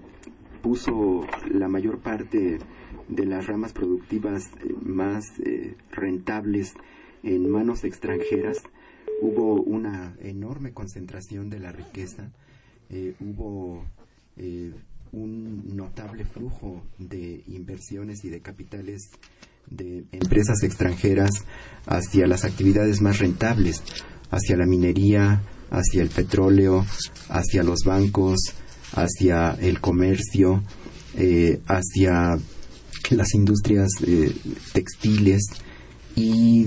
[0.63, 2.59] puso la mayor parte
[3.09, 4.51] de las ramas productivas
[4.83, 5.25] más
[5.91, 6.75] rentables
[7.23, 8.63] en manos extranjeras,
[9.21, 12.31] hubo una enorme concentración de la riqueza,
[13.21, 13.85] hubo
[15.13, 19.11] un notable flujo de inversiones y de capitales
[19.69, 21.31] de empresas extranjeras
[21.87, 23.83] hacia las actividades más rentables,
[24.31, 26.85] hacia la minería, hacia el petróleo,
[27.29, 28.39] hacia los bancos,
[28.95, 30.63] hacia el comercio,
[31.17, 32.39] eh, hacia
[33.11, 34.35] las industrias eh,
[34.73, 35.43] textiles.
[36.15, 36.67] Y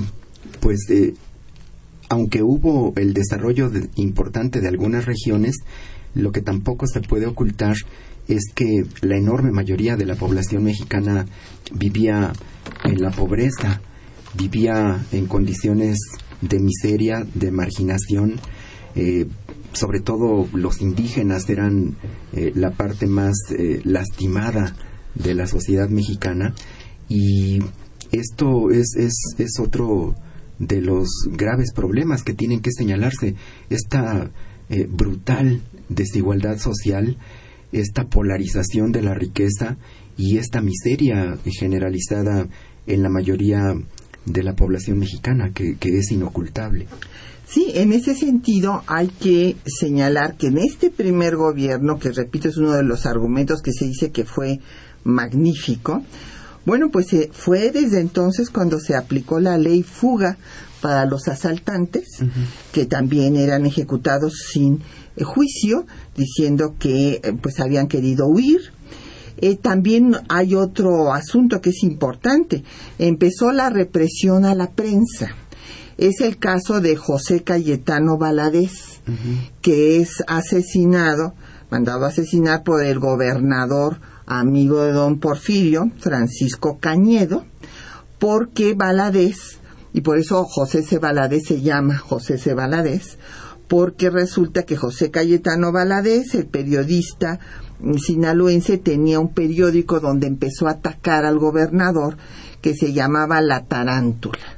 [0.60, 1.14] pues eh,
[2.10, 5.56] aunque hubo el desarrollo importante de algunas regiones,
[6.16, 7.76] lo que tampoco se puede ocultar
[8.28, 11.26] es que la enorme mayoría de la población mexicana
[11.72, 12.34] vivía
[12.84, 13.82] en la pobreza,
[14.36, 15.98] vivía en condiciones
[16.42, 18.40] de miseria, de marginación,
[18.96, 19.28] eh,
[19.74, 21.96] sobre todo los indígenas eran
[22.34, 24.76] eh, la parte más eh, lastimada
[25.16, 26.54] de la sociedad mexicana.
[27.08, 27.60] Y
[28.12, 30.16] esto es, es, es otro
[30.58, 33.36] de los graves problemas que tienen que señalarse,
[33.70, 34.32] esta
[34.90, 37.18] brutal desigualdad social
[37.72, 39.78] esta polarización de la riqueza
[40.18, 42.48] y esta miseria generalizada
[42.88, 43.74] en la mayoría
[44.26, 46.88] de la población mexicana, que, es inocultable.
[47.48, 52.58] Sí, en ese sentido hay que señalar que en este primer gobierno, que repito es
[52.58, 54.60] uno de los argumentos que se dice que fue
[55.04, 56.02] magnífico,
[56.66, 60.38] bueno, pues eh, fue desde entonces cuando se aplicó la ley fuga
[60.86, 62.20] para los asaltantes,
[62.72, 64.84] que también eran ejecutados sin
[65.16, 68.72] eh, juicio diciendo que eh, pues habían querido huir.
[69.38, 72.64] Eh, también hay otro asunto que es importante.
[73.00, 75.36] Empezó la represión a la prensa.
[75.98, 79.02] Es el caso de José Cayetano Valadez,
[79.64, 81.34] que es asesinado,
[81.72, 87.44] mandado a asesinar por el gobernador amigo de don Porfirio, Francisco Cañedo,
[88.20, 89.58] porque Valadez,
[89.96, 91.00] y por eso José C.
[91.00, 92.54] Valadez se llama José C.
[92.54, 93.18] Valadez,
[93.70, 97.40] porque resulta que José Cayetano Valadez, el periodista
[97.98, 102.18] sinaloense, tenía un periódico donde empezó a atacar al gobernador
[102.60, 104.55] que se llamaba La Tarántula.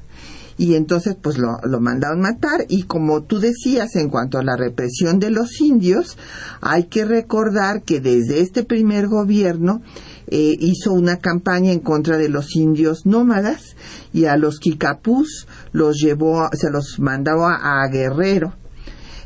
[0.57, 4.57] Y entonces pues lo, lo mandaron matar y como tú decías en cuanto a la
[4.57, 6.17] represión de los indios,
[6.61, 9.81] hay que recordar que desde este primer gobierno
[10.29, 13.77] eh, hizo una campaña en contra de los indios nómadas
[14.11, 18.53] y a los kikapús los llevó, se los mandaba a Guerrero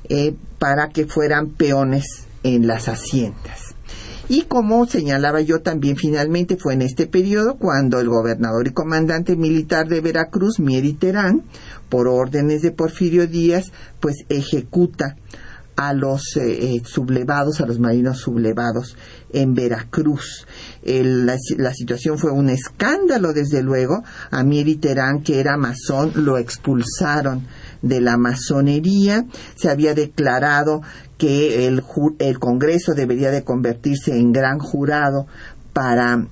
[0.10, 3.71] eh, para que fueran peones en las haciendas.
[4.32, 9.36] Y como señalaba yo también finalmente fue en este periodo cuando el gobernador y comandante
[9.36, 11.44] militar de Veracruz, Mieri Terán,
[11.90, 15.18] por órdenes de Porfirio Díaz, pues ejecuta
[15.76, 18.96] a los eh, eh, sublevados, a los marinos sublevados
[19.34, 20.48] en Veracruz.
[20.82, 24.02] la, situación fue un escándalo, desde luego.
[24.30, 27.48] A Mieri Terán, que era masón, lo expulsaron
[27.82, 30.82] de la masonería, se había declarado
[31.18, 31.84] que el,
[32.40, 35.28] Congreso debería de convertirse en gran jurado
[35.74, 36.26] para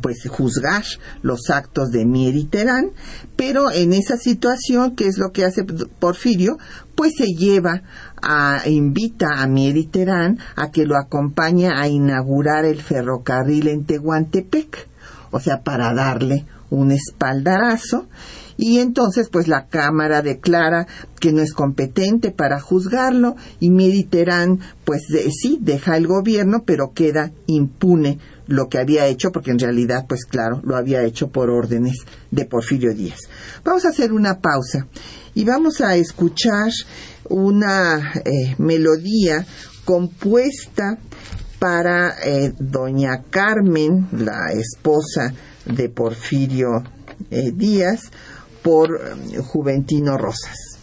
[0.00, 0.84] pues juzgar
[1.22, 2.90] los actos de Mier y Terán,
[3.36, 6.58] pero en esa situación, ¿qué es lo que hace Porfirio?
[6.96, 7.82] Pues se lleva
[8.20, 9.88] a, invita a Mier y
[10.56, 14.88] a que lo acompañe a inaugurar el ferrocarril en Tehuantepec,
[15.30, 18.08] o sea, para darle un espaldarazo
[18.56, 20.86] y entonces pues la Cámara declara
[21.20, 25.02] que no es competente para juzgarlo y Mediterán pues
[25.40, 30.24] sí deja el gobierno pero queda impune lo que había hecho porque en realidad pues
[30.24, 31.96] claro lo había hecho por órdenes
[32.30, 33.20] de Porfirio Díaz.
[33.64, 34.86] Vamos a hacer una pausa
[35.34, 36.70] y vamos a escuchar
[37.28, 39.46] una eh, melodía
[39.84, 40.98] compuesta
[41.58, 45.32] para eh, doña Carmen, la esposa
[45.66, 46.82] de Porfirio
[47.30, 48.10] eh, Díaz,
[48.62, 50.78] por eh, Juventino Rosas.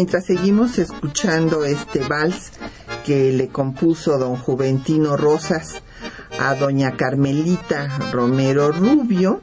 [0.00, 2.52] Mientras seguimos escuchando este vals
[3.04, 5.82] que le compuso don Juventino Rosas
[6.38, 9.42] a doña Carmelita Romero Rubio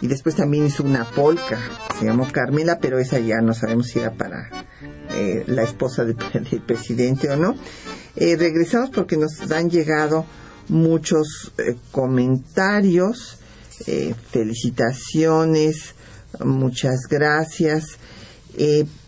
[0.00, 1.58] y después también hizo una polca,
[1.98, 4.48] se llamó Carmela, pero esa ya no sabemos si era para
[5.16, 7.56] eh, la esposa del, presidente o no.
[8.14, 10.24] Eh, regresamos porque nos han llegado
[10.68, 13.40] muchos eh, comentarios,
[14.30, 15.96] felicitaciones,
[16.38, 17.98] muchas gracias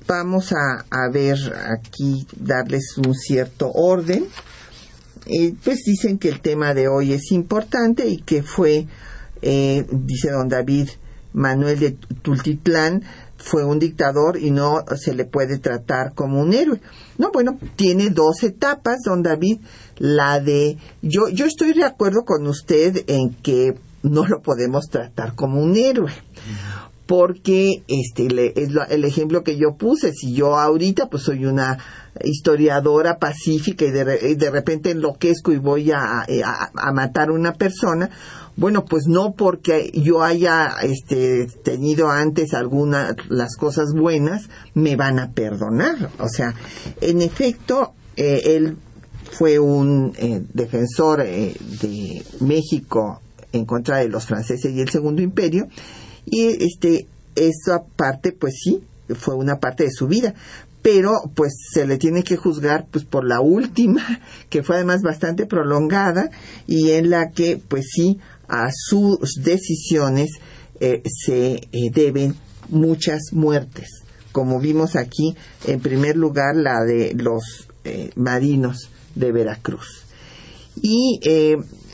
[0.06, 4.26] vamos a, ver aquí, darles un cierto orden.
[5.64, 8.86] pues dicen que el tema de hoy es importante y que fue,
[9.42, 10.88] eh, dice don David
[11.32, 11.92] Manuel de
[12.22, 13.02] Tultitlán,
[13.36, 16.80] fue un dictador y no se le puede tratar como un héroe.
[17.16, 19.60] No, bueno, tiene dos etapas, don David.
[19.98, 25.34] La de, yo, yo estoy de acuerdo con usted en que no lo podemos tratar
[25.34, 26.10] como un héroe
[27.10, 31.76] porque este es el ejemplo que yo puse si yo ahorita pues soy una
[32.22, 38.10] historiadora pacífica y de, de repente enloquezco y voy a, a, matar a una persona
[38.54, 45.18] bueno pues no porque yo haya este tenido antes algunas las cosas buenas me van
[45.18, 46.10] a perdonar.
[46.20, 46.54] O sea
[47.00, 48.76] en efecto eh, él
[49.32, 55.22] fue un eh, defensor eh, de México en contra de los franceses y el segundo
[55.22, 55.66] imperio
[56.26, 57.06] y este
[57.36, 58.82] esa parte pues sí
[59.14, 60.34] fue una parte de su vida.
[60.82, 65.46] Pero pues se le tiene que juzgar pues por la última que fue además bastante
[65.46, 66.30] prolongada
[66.66, 68.18] y en la que pues sí
[68.48, 70.30] a sus decisiones
[70.80, 72.34] eh, se eh, deben
[72.70, 74.02] muchas muertes.
[74.32, 80.04] Como vimos aquí en primer lugar la de los eh, marinos de Veracruz.
[80.80, 81.20] Y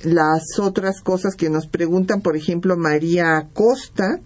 [0.07, 4.20] las otras cosas que nos preguntan por ejemplo María Acosta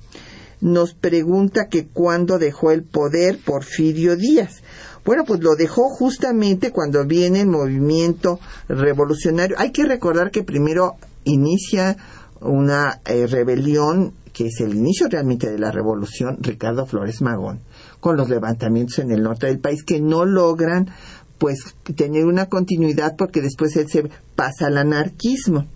[0.61, 4.63] nos pregunta que cuándo dejó el poder Porfirio Díaz.
[5.07, 9.57] Bueno, pues lo dejó justamente cuando viene el movimiento revolucionario.
[9.59, 11.97] Hay que recordar que primero inicia
[12.43, 17.61] una eh, rebelión que es el inicio realmente de la revolución, Ricardo Flores Magón,
[17.99, 20.89] con los levantamientos en el norte del país que no logran
[21.41, 25.67] pues tener una continuidad porque después él se pasa al anarquismo.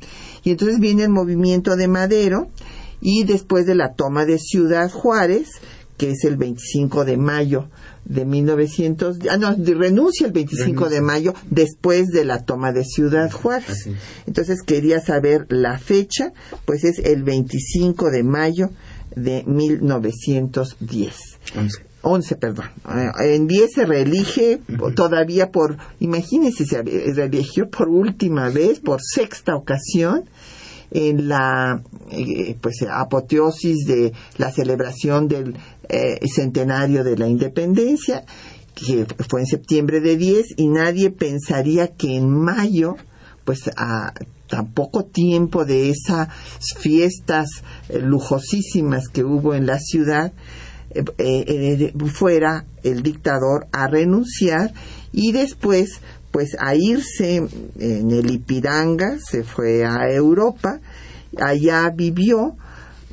[0.44, 2.50] Y entonces viene el movimiento de Madero,
[3.00, 5.48] y después de la toma de Ciudad Juárez,
[5.98, 7.68] que es el 25 de mayo
[8.04, 13.30] de 1900, ah, no, renuncia el 25 de mayo después de la toma de Ciudad
[13.30, 13.88] Juárez.
[14.26, 16.32] Entonces quería saber la fecha,
[16.64, 18.70] pues es el 25 de mayo
[19.14, 21.14] de 1910.
[21.56, 21.93] 11.
[22.04, 22.66] 11, perdón.
[22.94, 24.60] Eh, en 10 se reelige
[24.94, 30.24] todavía por, imagínense, se reeligió por última vez, por sexta ocasión,
[30.90, 35.56] en la eh, pues apoteosis de la celebración del
[35.88, 38.24] eh, centenario de la independencia
[38.74, 42.96] que fue en septiembre de 10 y nadie pensaría que en mayo
[43.44, 44.12] pues a
[44.48, 46.28] tan poco tiempo de esas
[46.78, 47.48] fiestas
[47.88, 50.32] eh, lujosísimas que hubo en la ciudad
[52.12, 54.72] fuera el dictador a renunciar
[55.12, 57.36] y después pues a irse
[57.78, 60.80] en el Ipiranga, se fue a Europa,
[61.40, 62.56] allá vivió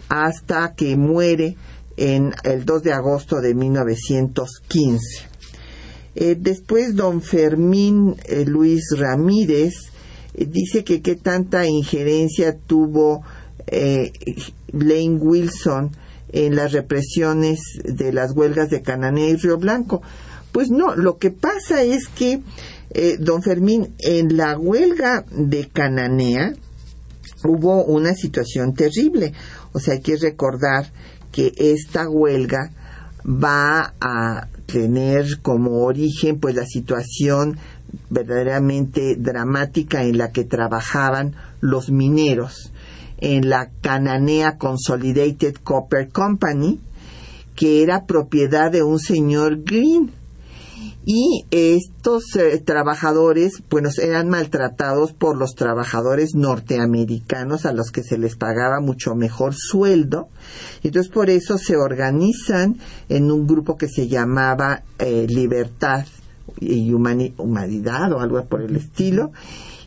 [0.09, 1.55] hasta que muere
[1.97, 4.99] en el 2 de agosto de 1915.
[6.15, 9.73] Eh, después don Fermín eh, Luis Ramírez
[10.33, 13.21] eh, dice que qué tanta injerencia tuvo
[14.73, 15.91] Lane Wilson
[16.31, 20.01] en las represiones de las huelgas de Cananea y Río Blanco.
[20.51, 22.41] Pues no, lo que pasa es que,
[22.91, 26.53] eh, don Fermín, en la huelga de Cananea
[27.43, 29.33] hubo una situación terrible.
[29.71, 30.91] O sea, hay que recordar
[31.31, 32.71] que esta huelga
[33.25, 37.57] va a tener como origen pues la situación
[38.09, 42.71] verdaderamente dramática en la que trabajaban los mineros
[43.21, 46.79] en la Cananea Consolidated Copper Company,
[47.55, 50.11] que era propiedad de un señor Green.
[51.03, 58.19] Y estos eh, trabajadores, bueno, eran maltratados por los trabajadores norteamericanos a los que se
[58.19, 60.29] les pagaba mucho mejor sueldo.
[60.83, 62.77] Entonces, por eso se organizan
[63.09, 66.05] en un grupo que se llamaba eh, Libertad
[66.59, 69.31] y Humanidad o algo por el estilo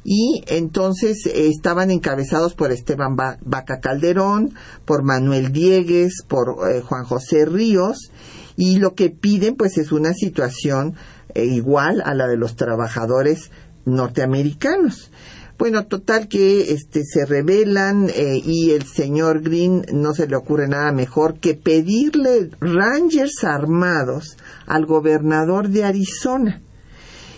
[0.05, 7.05] y entonces eh, estaban encabezados por Esteban Vaca Calderón, por Manuel Diegues, por eh, Juan
[7.05, 8.12] José Ríos
[8.57, 10.94] y lo que piden pues es una situación
[11.34, 13.50] eh, igual a la de los trabajadores
[13.86, 15.11] norteamericanos.
[15.57, 20.90] Bueno, total que este se rebelan y el señor Green no se le ocurre nada
[20.90, 24.36] mejor que pedirle rangers armados
[24.66, 26.61] al gobernador de Arizona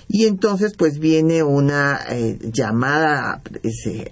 [0.08, 3.42] y entonces pues viene una eh, llamada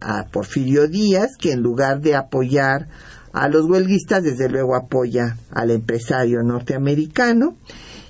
[0.01, 2.89] a Porfirio Díaz que en lugar de apoyar
[3.33, 7.57] a los huelguistas desde luego apoya al empresario norteamericano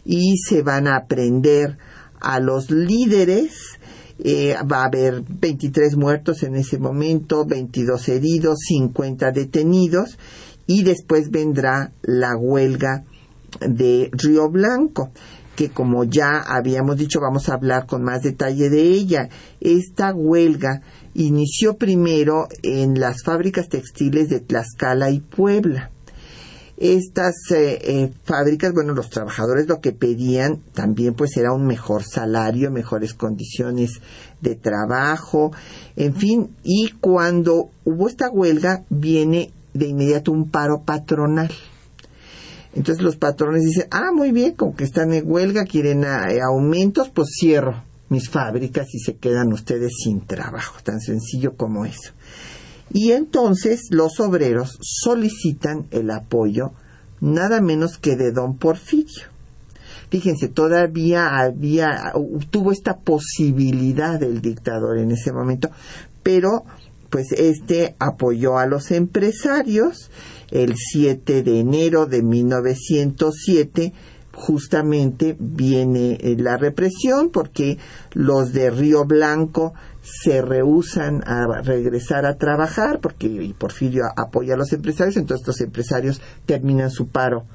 [0.05, 1.79] y se van a aprender
[2.21, 3.79] a los líderes.
[4.19, 10.19] Eh, va a haber 23 muertos en ese momento, 22 heridos, 50 detenidos
[10.69, 13.05] y después vendrá la huelga
[13.61, 15.11] de Río Blanco
[15.57, 19.29] que como ya habíamos dicho vamos a hablar con más detalle de ella.
[19.61, 20.83] Esta huelga
[21.15, 25.91] inició primero en las fábricas textiles de Tlaxcala y Puebla.
[26.77, 32.03] Estas eh, eh, fábricas, bueno, los trabajadores lo que pedían también pues era un mejor
[32.03, 34.01] salario, mejores condiciones
[34.41, 35.53] de trabajo,
[35.95, 41.51] en fin, y cuando hubo esta huelga viene de inmediato un paro patronal
[42.75, 47.11] entonces los patrones dicen, ah, muy bien, como que están en huelga, quieren eh, aumentos,
[47.11, 52.13] pues cierro mis fábricas y se quedan ustedes sin trabajo, tan sencillo como eso.
[52.93, 56.73] Y entonces los obreros solicitan el apoyo
[57.21, 59.25] nada menos que de don Porfirio.
[60.11, 62.13] Fíjense, todavía había,
[62.51, 65.71] tuvo esta posibilidad del dictador en ese momento,
[66.23, 66.65] pero
[67.11, 70.11] pues este apoyó a los empresarios
[70.55, 73.93] el 7 de enero de 1907
[74.33, 77.77] justamente viene eh, la represión porque
[78.13, 84.73] los de Río Blanco se rehusan a regresar a trabajar porque Porfirio apoya a los
[84.73, 87.47] empresarios, entonces los empresarios terminan su paro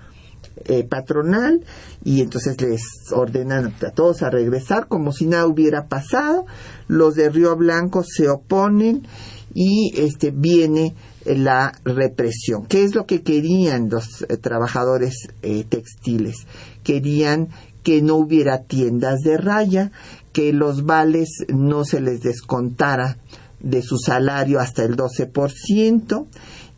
[0.66, 1.64] eh, patronal
[2.04, 2.82] y entonces les
[3.14, 6.45] ordenan a todos a regresar como si nada hubiera pasado.
[6.88, 9.08] Los de Río Blanco se oponen
[9.54, 10.95] y este viene
[11.26, 12.66] la represión.
[12.66, 16.48] ¿Qué es lo que querían los eh, trabajadores eh, textiles?
[16.84, 17.50] Querían
[17.84, 19.92] que no hubiera tiendas de raya,
[20.34, 23.18] que los vales no se les descontara
[23.60, 26.28] de su salario hasta el 12%.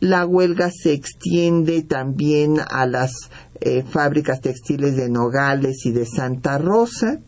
[0.00, 3.12] La huelga se extiende también a las
[3.60, 7.20] eh, fábricas textiles de Nogales y de Santa Rosa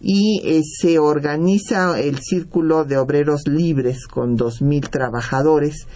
[0.00, 5.86] y se organiza el Círculo de Obreros Libres con 2.000 trabajadores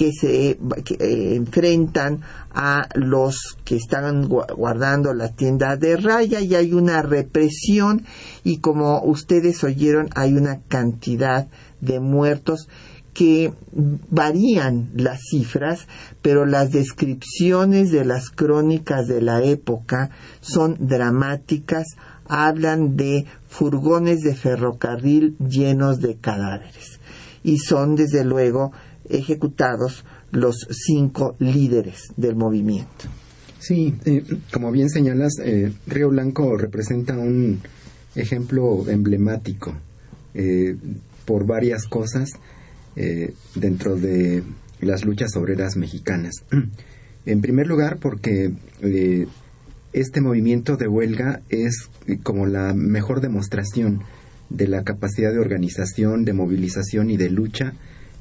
[0.00, 2.22] que se eh, enfrentan
[2.54, 8.06] a los que están guardando la tienda de raya y hay una represión
[8.42, 11.48] y como ustedes oyeron hay una cantidad
[11.82, 12.70] de muertos
[13.12, 15.86] que varían las cifras,
[16.22, 20.08] pero las descripciones de las crónicas de la época
[20.40, 21.84] son dramáticas,
[22.26, 27.00] hablan de furgones de ferrocarril llenos de cadáveres
[27.42, 28.72] y son desde luego
[29.10, 33.08] ejecutados los cinco líderes del movimiento.
[33.58, 37.60] Sí, eh, como bien señalas, eh, Río Blanco representa un
[38.14, 39.74] ejemplo emblemático
[40.34, 40.76] eh,
[41.24, 42.30] por varias cosas
[43.54, 44.42] dentro de
[44.80, 46.34] las luchas obreras mexicanas.
[47.24, 48.52] En primer lugar, porque
[49.94, 51.88] este movimiento de huelga es
[52.22, 54.02] como la mejor demostración
[54.50, 57.72] de la capacidad de organización, de movilización y de lucha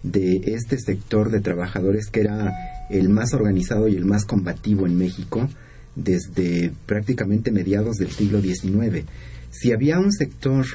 [0.03, 2.53] de este sector de trabajadores que era
[2.89, 5.49] el más organizado y el más combativo en México
[5.95, 9.05] desde prácticamente mediados del siglo XIX.
[9.51, 10.65] Si había un sector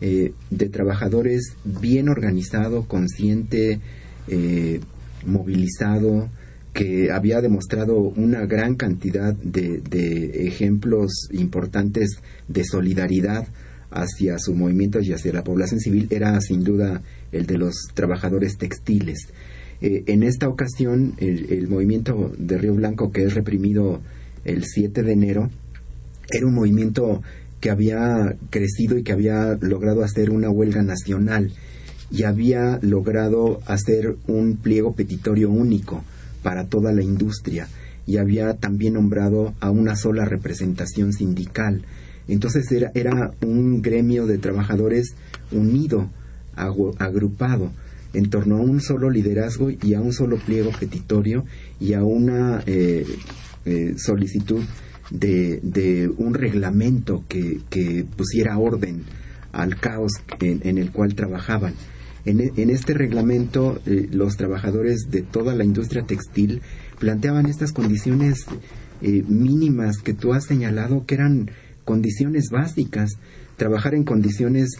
[0.00, 3.80] eh, de trabajadores bien organizado, consciente,
[4.28, 4.80] eh,
[5.26, 6.28] movilizado,
[6.72, 13.48] que había demostrado una gran cantidad de, de ejemplos importantes de solidaridad
[13.90, 17.02] hacia su movimiento y hacia la población civil era sin duda
[17.32, 19.28] el de los trabajadores textiles.
[19.80, 24.00] Eh, en esta ocasión, el, movimiento de Río Blanco, que es reprimido
[24.44, 25.50] el 7 de enero,
[26.30, 27.22] era un movimiento
[27.60, 31.52] que había crecido y que había logrado hacer una huelga nacional
[32.10, 36.04] y había logrado hacer un pliego petitorio único
[36.42, 37.68] para toda la industria
[38.06, 41.82] y había también nombrado a una sola representación sindical.
[42.26, 45.14] Entonces era, era un gremio de trabajadores
[45.52, 46.10] unido,
[46.98, 47.70] agrupado
[48.12, 51.44] en torno a un solo liderazgo y a un solo pliego petitorio
[51.80, 53.06] y a una eh,
[53.64, 54.62] eh, solicitud
[55.10, 57.60] de, de, un reglamento que,
[58.16, 59.04] pusiera orden
[59.52, 61.74] al caos en, el cual trabajaban.
[62.24, 66.60] En, en este reglamento, eh, los trabajadores de toda la industria textil
[66.98, 68.46] planteaban estas condiciones
[69.00, 71.52] mínimas que tú has señalado que eran
[71.84, 73.12] condiciones básicas,
[73.56, 74.70] trabajar en condiciones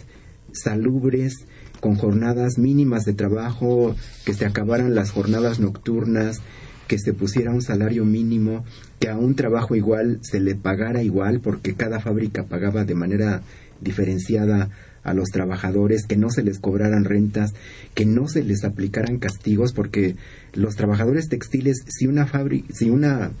[0.51, 1.45] salubres,
[1.79, 6.41] con jornadas mínimas de trabajo, que se acabaran las jornadas nocturnas,
[6.87, 8.65] que se pusiera un salario mínimo,
[8.99, 13.41] que a un trabajo igual se le pagara igual, porque cada fábrica pagaba de manera
[13.79, 14.69] diferenciada
[15.03, 17.53] a los trabajadores, que no se les cobraran rentas,
[17.93, 20.15] que no se les aplicaran castigos, porque
[20.53, 23.31] los trabajadores textiles, si una fábrica, si una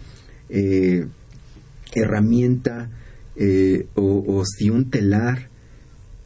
[0.49, 1.07] eh,
[1.93, 2.89] herramienta
[3.35, 5.48] eh, o si un telar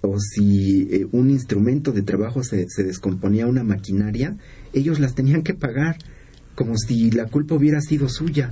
[0.03, 4.35] o si eh, un instrumento de trabajo se, se descomponía una maquinaria,
[4.73, 5.97] ellos las tenían que pagar
[6.55, 8.51] como si la culpa hubiera sido suya.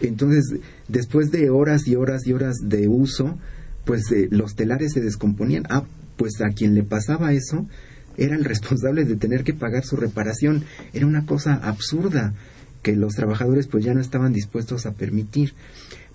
[0.00, 3.38] Entonces, después de horas y horas y horas de uso,
[3.84, 5.64] pues eh, los telares se descomponían.
[5.68, 5.84] Ah,
[6.16, 7.66] pues a quien le pasaba eso
[8.16, 10.64] era el responsable de tener que pagar su reparación.
[10.92, 12.34] Era una cosa absurda
[12.82, 15.52] que los trabajadores pues ya no estaban dispuestos a permitir.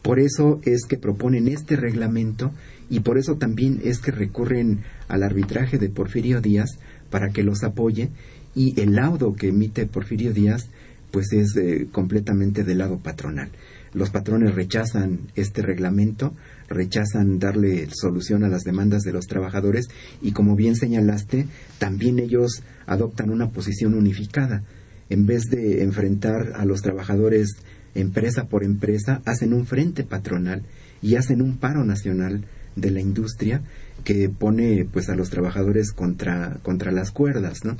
[0.04, 2.51] Por eso es que proponen este reglamento
[2.89, 6.78] y por eso también es que recurren al arbitraje de Porfirio Díaz
[7.10, 8.10] para que los apoye
[8.54, 10.70] y el laudo que emite Porfirio Díaz
[11.10, 13.49] pues es eh, completamente del lado patronal.
[13.93, 16.34] Los patrones rechazan este reglamento,
[16.68, 19.86] rechazan darle solución a las demandas de los trabajadores
[20.22, 21.45] y como bien señalaste,
[21.78, 24.64] también ellos adoptan una posición unificada.
[25.10, 27.58] En vez de enfrentar a los trabajadores
[27.96, 30.64] empresa por empresa, hacen un frente patronal
[31.02, 33.62] y hacen un paro nacional de la industria
[34.04, 37.78] que pone pues a los trabajadores contra, contra las cuerdas, ¿no?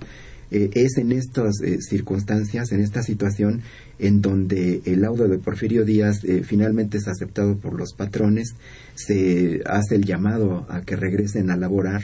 [0.51, 3.61] Eh, es en estas eh, circunstancias, en esta situación,
[3.97, 8.53] en donde el laudo de Porfirio Díaz eh, finalmente es aceptado por los patrones,
[8.93, 12.03] se hace el llamado a que regresen a laborar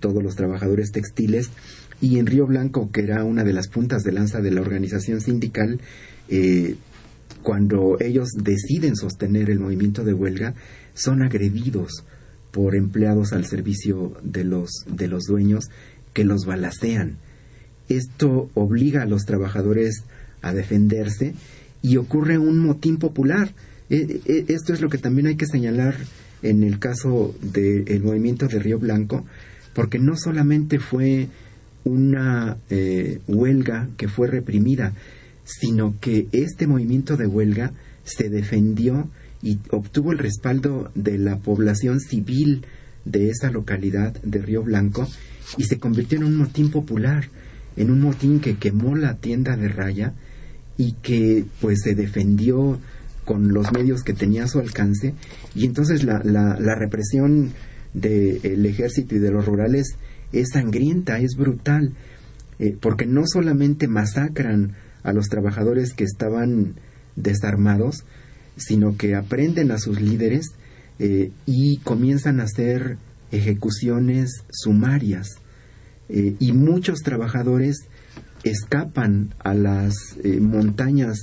[0.00, 1.50] todos los trabajadores textiles
[2.00, 5.20] y en Río Blanco, que era una de las puntas de lanza de la organización
[5.20, 5.78] sindical,
[7.44, 10.54] cuando ellos deciden sostener el movimiento de huelga,
[10.94, 12.02] son agredidos
[12.50, 15.66] por empleados al servicio de los, de los dueños
[16.14, 17.18] que los balacean.
[17.88, 20.04] Esto obliga a los trabajadores
[20.40, 21.34] a defenderse
[21.82, 23.54] y ocurre un motín popular.
[23.90, 25.96] E, e, esto es lo que también hay que señalar
[26.42, 29.26] en el caso del movimiento de Río Blanco,
[29.74, 31.28] porque no solamente fue
[31.84, 34.94] una eh, huelga que fue reprimida,
[35.44, 37.72] sino que este movimiento de huelga
[38.04, 39.08] se defendió
[39.42, 42.64] y obtuvo el respaldo de la población civil
[43.04, 45.06] de esa localidad de Río Blanco
[45.58, 47.28] y se convirtió en un motín popular,
[47.76, 50.14] en un motín que quemó la tienda de raya
[50.76, 52.78] y que pues se defendió
[53.24, 55.14] con los medios que tenía a su alcance.
[55.54, 57.52] Y entonces la, la, represión
[57.92, 59.96] del ejército y de los rurales
[60.32, 61.92] es sangrienta, es brutal,
[62.58, 64.74] eh, porque no solamente masacran
[65.04, 66.74] a los trabajadores que estaban
[67.14, 68.04] desarmados,
[68.56, 70.46] sino que aprenden a sus líderes
[70.98, 72.98] eh, y comienzan a hacer
[73.30, 75.28] ejecuciones sumarias.
[76.08, 77.86] Eh, y muchos trabajadores
[78.42, 81.18] escapan a las eh, montañas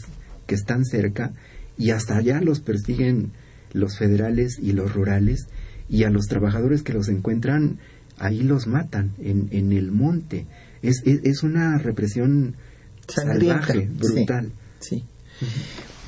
[0.48, 1.34] que están cerca
[1.78, 3.32] y hasta allá los persiguen
[3.74, 5.48] los federales y los rurales
[5.88, 7.78] y a los trabajadores que los encuentran
[8.18, 10.46] ahí los matan en, en el monte.
[10.82, 12.56] Es, es, una represión
[13.14, 14.52] salvaje, brutal.
[14.80, 15.04] Sí.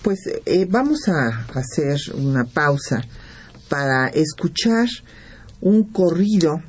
[0.01, 3.01] Pues eh, vamos a hacer una pausa
[3.69, 4.87] para escuchar
[5.61, 6.61] un corrido,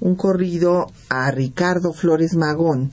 [0.00, 2.90] un corrido a Ricardo Flores Magón.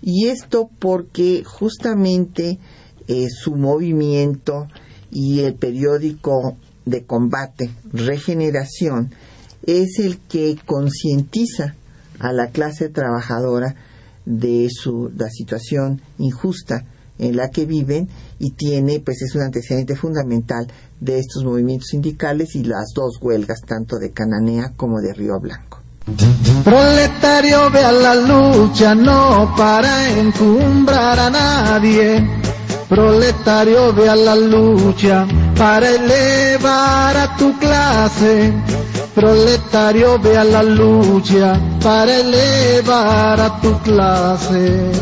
[0.00, 2.58] Y esto porque justamente
[3.06, 4.68] eh, su movimiento
[5.10, 9.12] y el periódico de combate Regeneración
[9.66, 11.74] es el que concientiza
[12.18, 13.74] a la clase trabajadora
[14.28, 16.84] de su, la situación injusta
[17.18, 18.08] en la que viven
[18.38, 20.68] y tiene, pues es un antecedente fundamental
[21.00, 25.80] de estos movimientos sindicales y las dos huelgas, tanto de Cananea como de Río Blanco.
[26.64, 32.26] Proletario ve a la lucha, no para encumbrar a nadie.
[32.88, 35.26] Proletario ve a la lucha
[35.56, 38.52] para elevar a tu clase.
[39.18, 44.92] Proletario ve a la lucha para elevar a tu clase.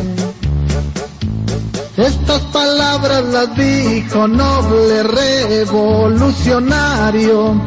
[1.98, 7.60] Estas palabras las dijo noble revolucionario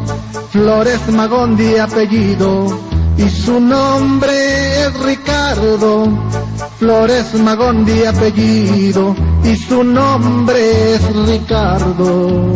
[0.50, 2.80] Flores Magón de apellido
[3.16, 6.08] y su nombre es Ricardo.
[6.80, 12.56] Flores Magón de apellido y su nombre es Ricardo.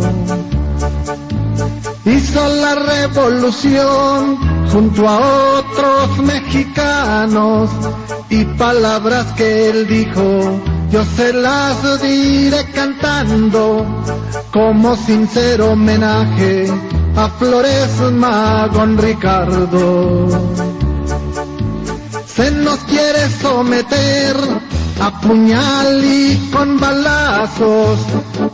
[2.04, 4.36] Hizo la revolución
[4.70, 7.70] junto a otros mexicanos
[8.28, 10.60] y palabras que él dijo
[10.94, 13.84] yo se las diré cantando
[14.52, 16.72] como sincero homenaje
[17.16, 20.28] a Flores Magón Ricardo.
[22.26, 24.36] Se nos quiere someter
[25.00, 27.98] a puñal y con balazos,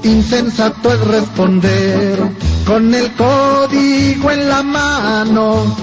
[0.03, 5.77] insensato es responder con el código en la mano,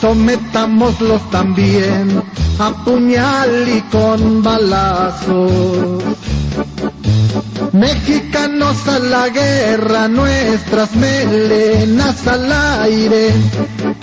[0.00, 2.22] sometámoslos también
[2.58, 6.02] a puñal y con balazos.
[7.72, 12.52] Mexicanos a la guerra, nuestras melenas al
[12.82, 13.30] aire,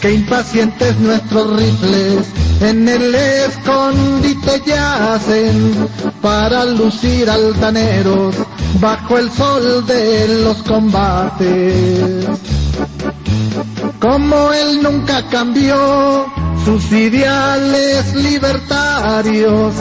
[0.01, 2.25] que impacientes nuestros rifles
[2.61, 5.87] en el escondite yacen
[6.21, 8.35] para lucir altaneros
[8.79, 12.25] bajo el sol de los combates.
[13.99, 16.25] Como él nunca cambió
[16.63, 19.73] sus ideales libertarios,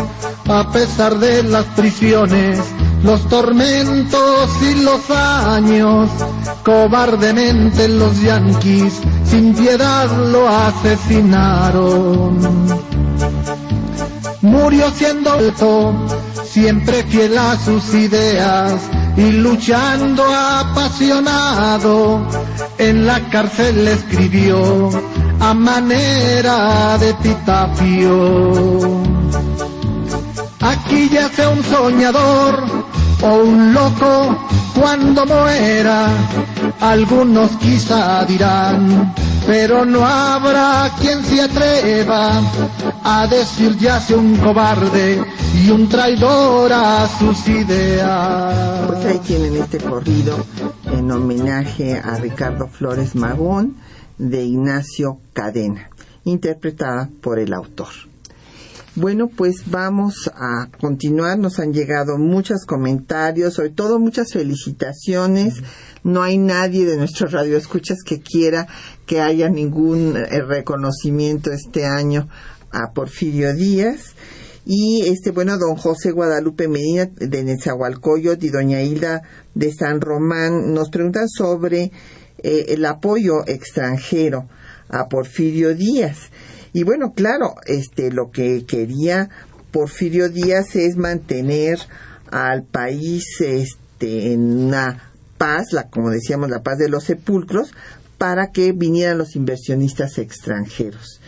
[0.49, 2.59] a pesar de las prisiones,
[3.03, 6.11] los tormentos y los años,
[6.65, 12.39] cobardemente los yanquis sin piedad lo asesinaron.
[14.43, 15.95] Murió siendo alto,
[16.51, 18.81] siempre fiel a sus ideas
[19.17, 22.27] y luchando apasionado,
[22.79, 24.91] en la cárcel escribió
[25.41, 29.03] a manera de epitafio.
[30.61, 32.65] Aquí yace un soñador
[33.23, 36.09] o un loco cuando muera.
[36.81, 39.15] Algunos quizá dirán,
[39.49, 42.39] pero no habrá quien se atreva
[43.03, 45.25] a decir yace un cobarde
[45.55, 48.87] y un traidor a sus ideas.
[48.89, 50.37] Pues ahí tienen este corrido
[50.93, 53.77] en homenaje a Ricardo Flores Magón
[54.19, 55.89] de Ignacio Cadena,
[56.25, 57.89] interpretada por el autor.
[58.97, 61.39] Bueno, pues vamos a continuar.
[61.39, 65.63] Nos han llegado muchos comentarios, sobre todo muchas felicitaciones.
[66.03, 68.67] No hay nadie de nuestros radioescuchas que quiera
[69.09, 72.29] que haya ningún eh, reconocimiento este año
[72.71, 74.15] a Porfirio Díaz.
[74.67, 79.23] Y este, bueno, don José Guadalupe Medina de Nezahualcóyotl y doña Hilda
[79.55, 81.91] de San Román nos preguntan sobre
[82.43, 84.47] eh, el apoyo extranjero
[84.91, 86.19] a Porfirio Díaz.
[86.75, 89.31] Y bueno, claro, este, lo que quería
[89.71, 91.79] Porfirio Díaz es mantener
[92.31, 97.73] al país este, en una paz, la, como decíamos, la paz de los sepulcros,
[98.19, 101.21] para que vinieran los inversionistas extranjeros.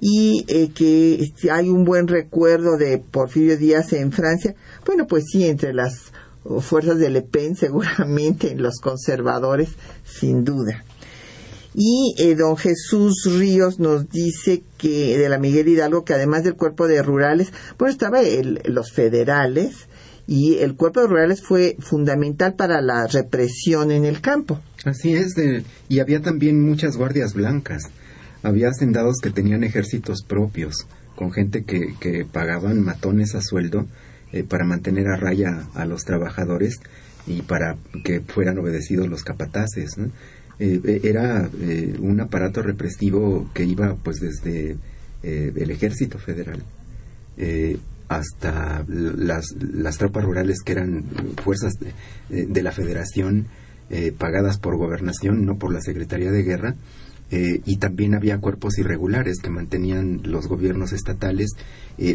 [0.00, 4.54] Y eh, que este, hay un buen recuerdo de Porfirio Díaz en Francia.
[4.84, 6.12] Bueno, pues sí, entre las
[6.60, 9.70] fuerzas de Le Pen, seguramente, los conservadores,
[10.04, 10.84] sin duda.
[11.74, 16.56] Y eh, don Jesús Ríos nos dice que de la Miguel Hidalgo, que además del
[16.56, 18.20] cuerpo de rurales, bueno, estaba
[18.64, 19.88] los federales
[20.26, 24.60] y el cuerpo de rurales fue fundamental para la represión en el campo.
[24.84, 25.34] Así es,
[25.88, 27.84] y había también muchas guardias blancas.
[28.42, 33.86] Había hacendados que tenían ejércitos propios, con gente que, que pagaban matones a sueldo
[34.32, 36.80] eh, para mantener a raya a los trabajadores
[37.26, 39.96] y para que fueran obedecidos los capataces.
[39.98, 40.10] ¿no?
[40.58, 44.76] Eh, era eh, un aparato represivo que iba pues desde
[45.22, 46.62] eh, el ejército federal
[48.16, 51.04] hasta las, las tropas rurales que eran
[51.42, 53.46] fuerzas de, de la federación
[54.16, 56.74] pagadas por gobernación, no por la Secretaría de Guerra,
[57.30, 61.50] y también había cuerpos irregulares que mantenían los gobiernos estatales,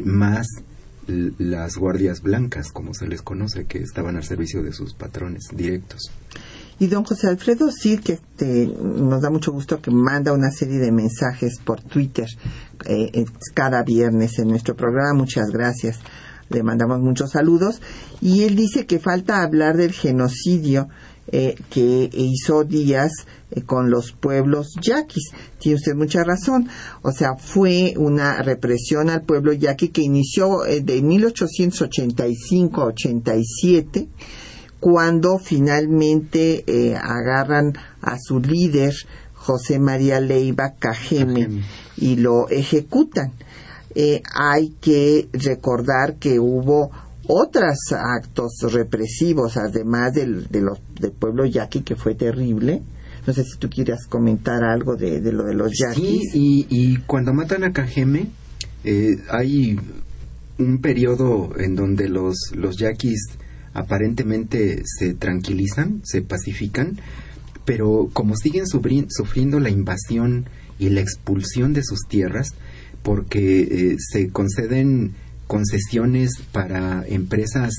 [0.03, 0.47] más
[1.07, 6.11] las guardias blancas, como se les conoce, que estaban al servicio de sus patrones directos.
[6.80, 8.19] Y don José Alfredo sí que
[8.80, 12.28] nos da mucho gusto que manda una serie de mensajes por Twitter
[12.86, 15.13] eh, cada viernes en nuestro programa.
[15.13, 15.99] Muchas gracias
[16.49, 17.82] le mandamos muchos saludos,
[18.21, 20.88] y él dice que falta hablar del genocidio
[21.30, 23.11] eh, que hizo Díaz
[23.51, 25.32] eh, con los pueblos yaquis.
[25.59, 26.69] Tiene usted mucha razón.
[27.01, 34.07] O sea, fue una represión al pueblo yaqui que inició eh, de 1885 a 87
[34.80, 36.63] cuando finalmente
[37.01, 38.93] agarran a su líder
[39.34, 41.63] José María Leiva Cajeme
[41.97, 43.34] y lo ejecutan.
[44.36, 46.91] hay que recordar que hubo
[47.28, 52.82] otros actos represivos, además del, de los, del pueblo yaqui, que fue terrible.
[53.25, 56.32] No sé si tú quieras comentar algo de, lo de los yaquis.
[56.32, 58.28] Sí, y, cuando matan a Cajeme,
[58.86, 59.78] eh, hay
[60.57, 63.19] un periodo en donde los, los yaquis
[63.78, 66.99] aparentemente se tranquilizan, se pacifican,
[67.63, 70.49] pero como siguen sufriendo la invasión
[70.80, 72.55] y la expulsión de sus tierras,
[73.03, 75.13] porque eh, se conceden
[75.45, 77.73] concesiones para empresas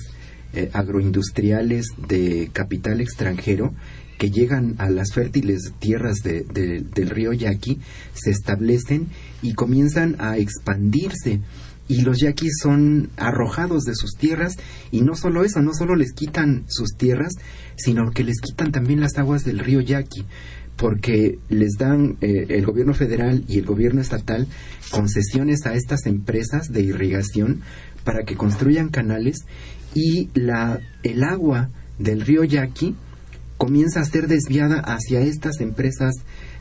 [0.55, 3.74] eh, agroindustriales de capital extranjero
[4.18, 7.78] que llegan a las fértiles tierras del río Yaqui,
[8.14, 9.09] se establecen
[9.42, 11.40] y comienzan a expandirse.
[11.89, 14.57] Y los yaquis son arrojados de sus tierras
[14.91, 17.32] y no solo eso, no solo les quitan sus tierras,
[17.76, 20.24] sino que les quitan también las aguas del río Yaqui
[20.76, 24.47] porque les dan eh, el gobierno federal y el gobierno estatal
[24.91, 27.62] concesiones a estas empresas de irrigación
[28.05, 29.45] para que construyan canales
[29.95, 32.95] y la, el agua del río Yaqui
[33.57, 36.14] comienza a ser desviada hacia estas empresas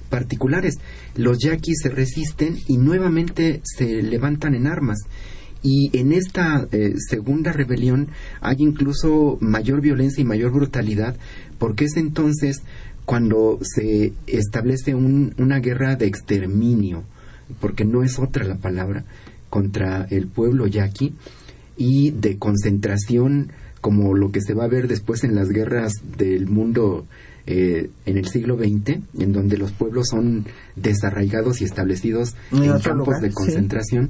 [0.08, 0.76] particulares.
[1.16, 4.98] Los yaquis se resisten y nuevamente se levantan en armas.
[5.64, 8.10] Y en esta eh, segunda rebelión
[8.42, 11.18] hay incluso mayor violencia y mayor brutalidad,
[11.58, 12.62] porque es entonces
[13.06, 17.04] cuando se establece una guerra de exterminio,
[17.62, 19.06] porque no es otra la palabra,
[19.50, 21.16] contra el pueblo yaqui
[21.78, 23.52] y de concentración
[23.82, 27.06] como lo que se va a ver después en las guerras del mundo
[27.50, 30.46] eh, en el siglo XX, en donde los pueblos son
[30.76, 34.10] desarraigados y establecidos en, campos de concentración.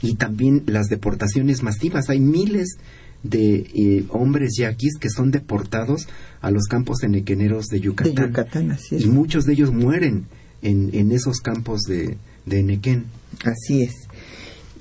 [0.00, 2.08] Y también las deportaciones masivas.
[2.08, 2.78] Hay miles
[3.22, 6.08] de eh, hombres yaquis que son deportados
[6.40, 8.78] a los campos enequeneros de Yucatán.
[8.90, 10.24] Y muchos de ellos mueren
[10.62, 12.16] en, en esos campos de,
[12.46, 13.04] de Enequén.
[13.44, 14.08] Así es.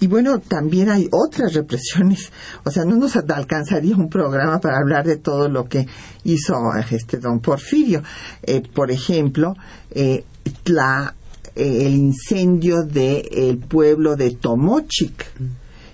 [0.01, 2.31] Y bueno, también hay otras represiones.
[2.65, 5.87] O sea, no nos alcanzaría un programa para hablar de todo lo que
[6.23, 6.55] hizo
[6.91, 8.03] este don Porfirio.
[8.43, 9.55] Eh, por ejemplo,
[9.91, 10.23] eh,
[10.65, 11.15] la,
[11.55, 15.25] el incendio del pueblo de Tomochic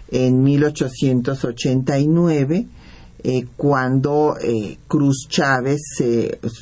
[0.09, 2.67] en 1889,
[3.23, 5.79] eh, cuando eh, Cruz Chávez,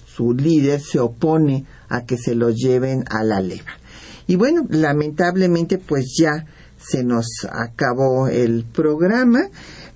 [0.06, 3.72] su líder, se opone a que se lo lleven a la leva.
[4.28, 6.46] Y bueno, lamentablemente pues ya
[6.86, 9.48] se nos acabó el programa.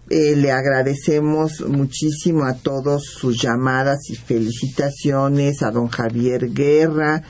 [0.10, 7.24] Eh, le agradecemos muchísimo a todos sus llamadas y felicitaciones a don Javier Guerra,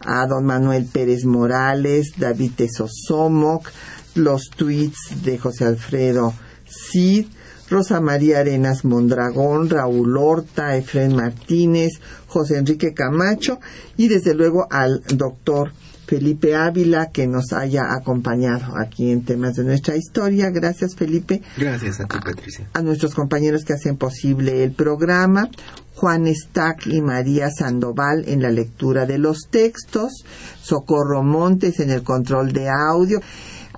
[0.00, 3.70] a don Manuel Pérez Morales, David Tesosomoc,
[4.14, 6.34] los tweets de José Alfredo
[6.66, 7.26] Cid,
[7.70, 11.92] Rosa María Arenas Mondragón, Raúl Horta, Efren Martínez,
[12.26, 13.58] José Enrique Camacho
[13.96, 15.72] y desde luego al doctor
[16.08, 20.48] Felipe Ávila que nos haya acompañado aquí en temas de nuestra historia.
[20.48, 21.42] Gracias Felipe.
[21.58, 22.66] Gracias a ti Patricia.
[22.72, 25.50] A, nuestros compañeros que hacen posible el programa.
[25.94, 30.24] Juan Stack y María Sandoval en la lectura de los textos,
[30.62, 33.20] Socorro Montes en el control de audio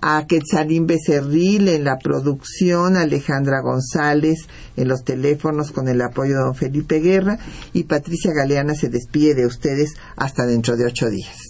[0.02, 6.44] a Quetzalín Becerril en la producción, Alejandra González en los teléfonos con el apoyo de
[6.44, 7.38] don Felipe Guerra
[7.72, 11.49] y Patricia Galeana se despide de ustedes hasta dentro de ocho días.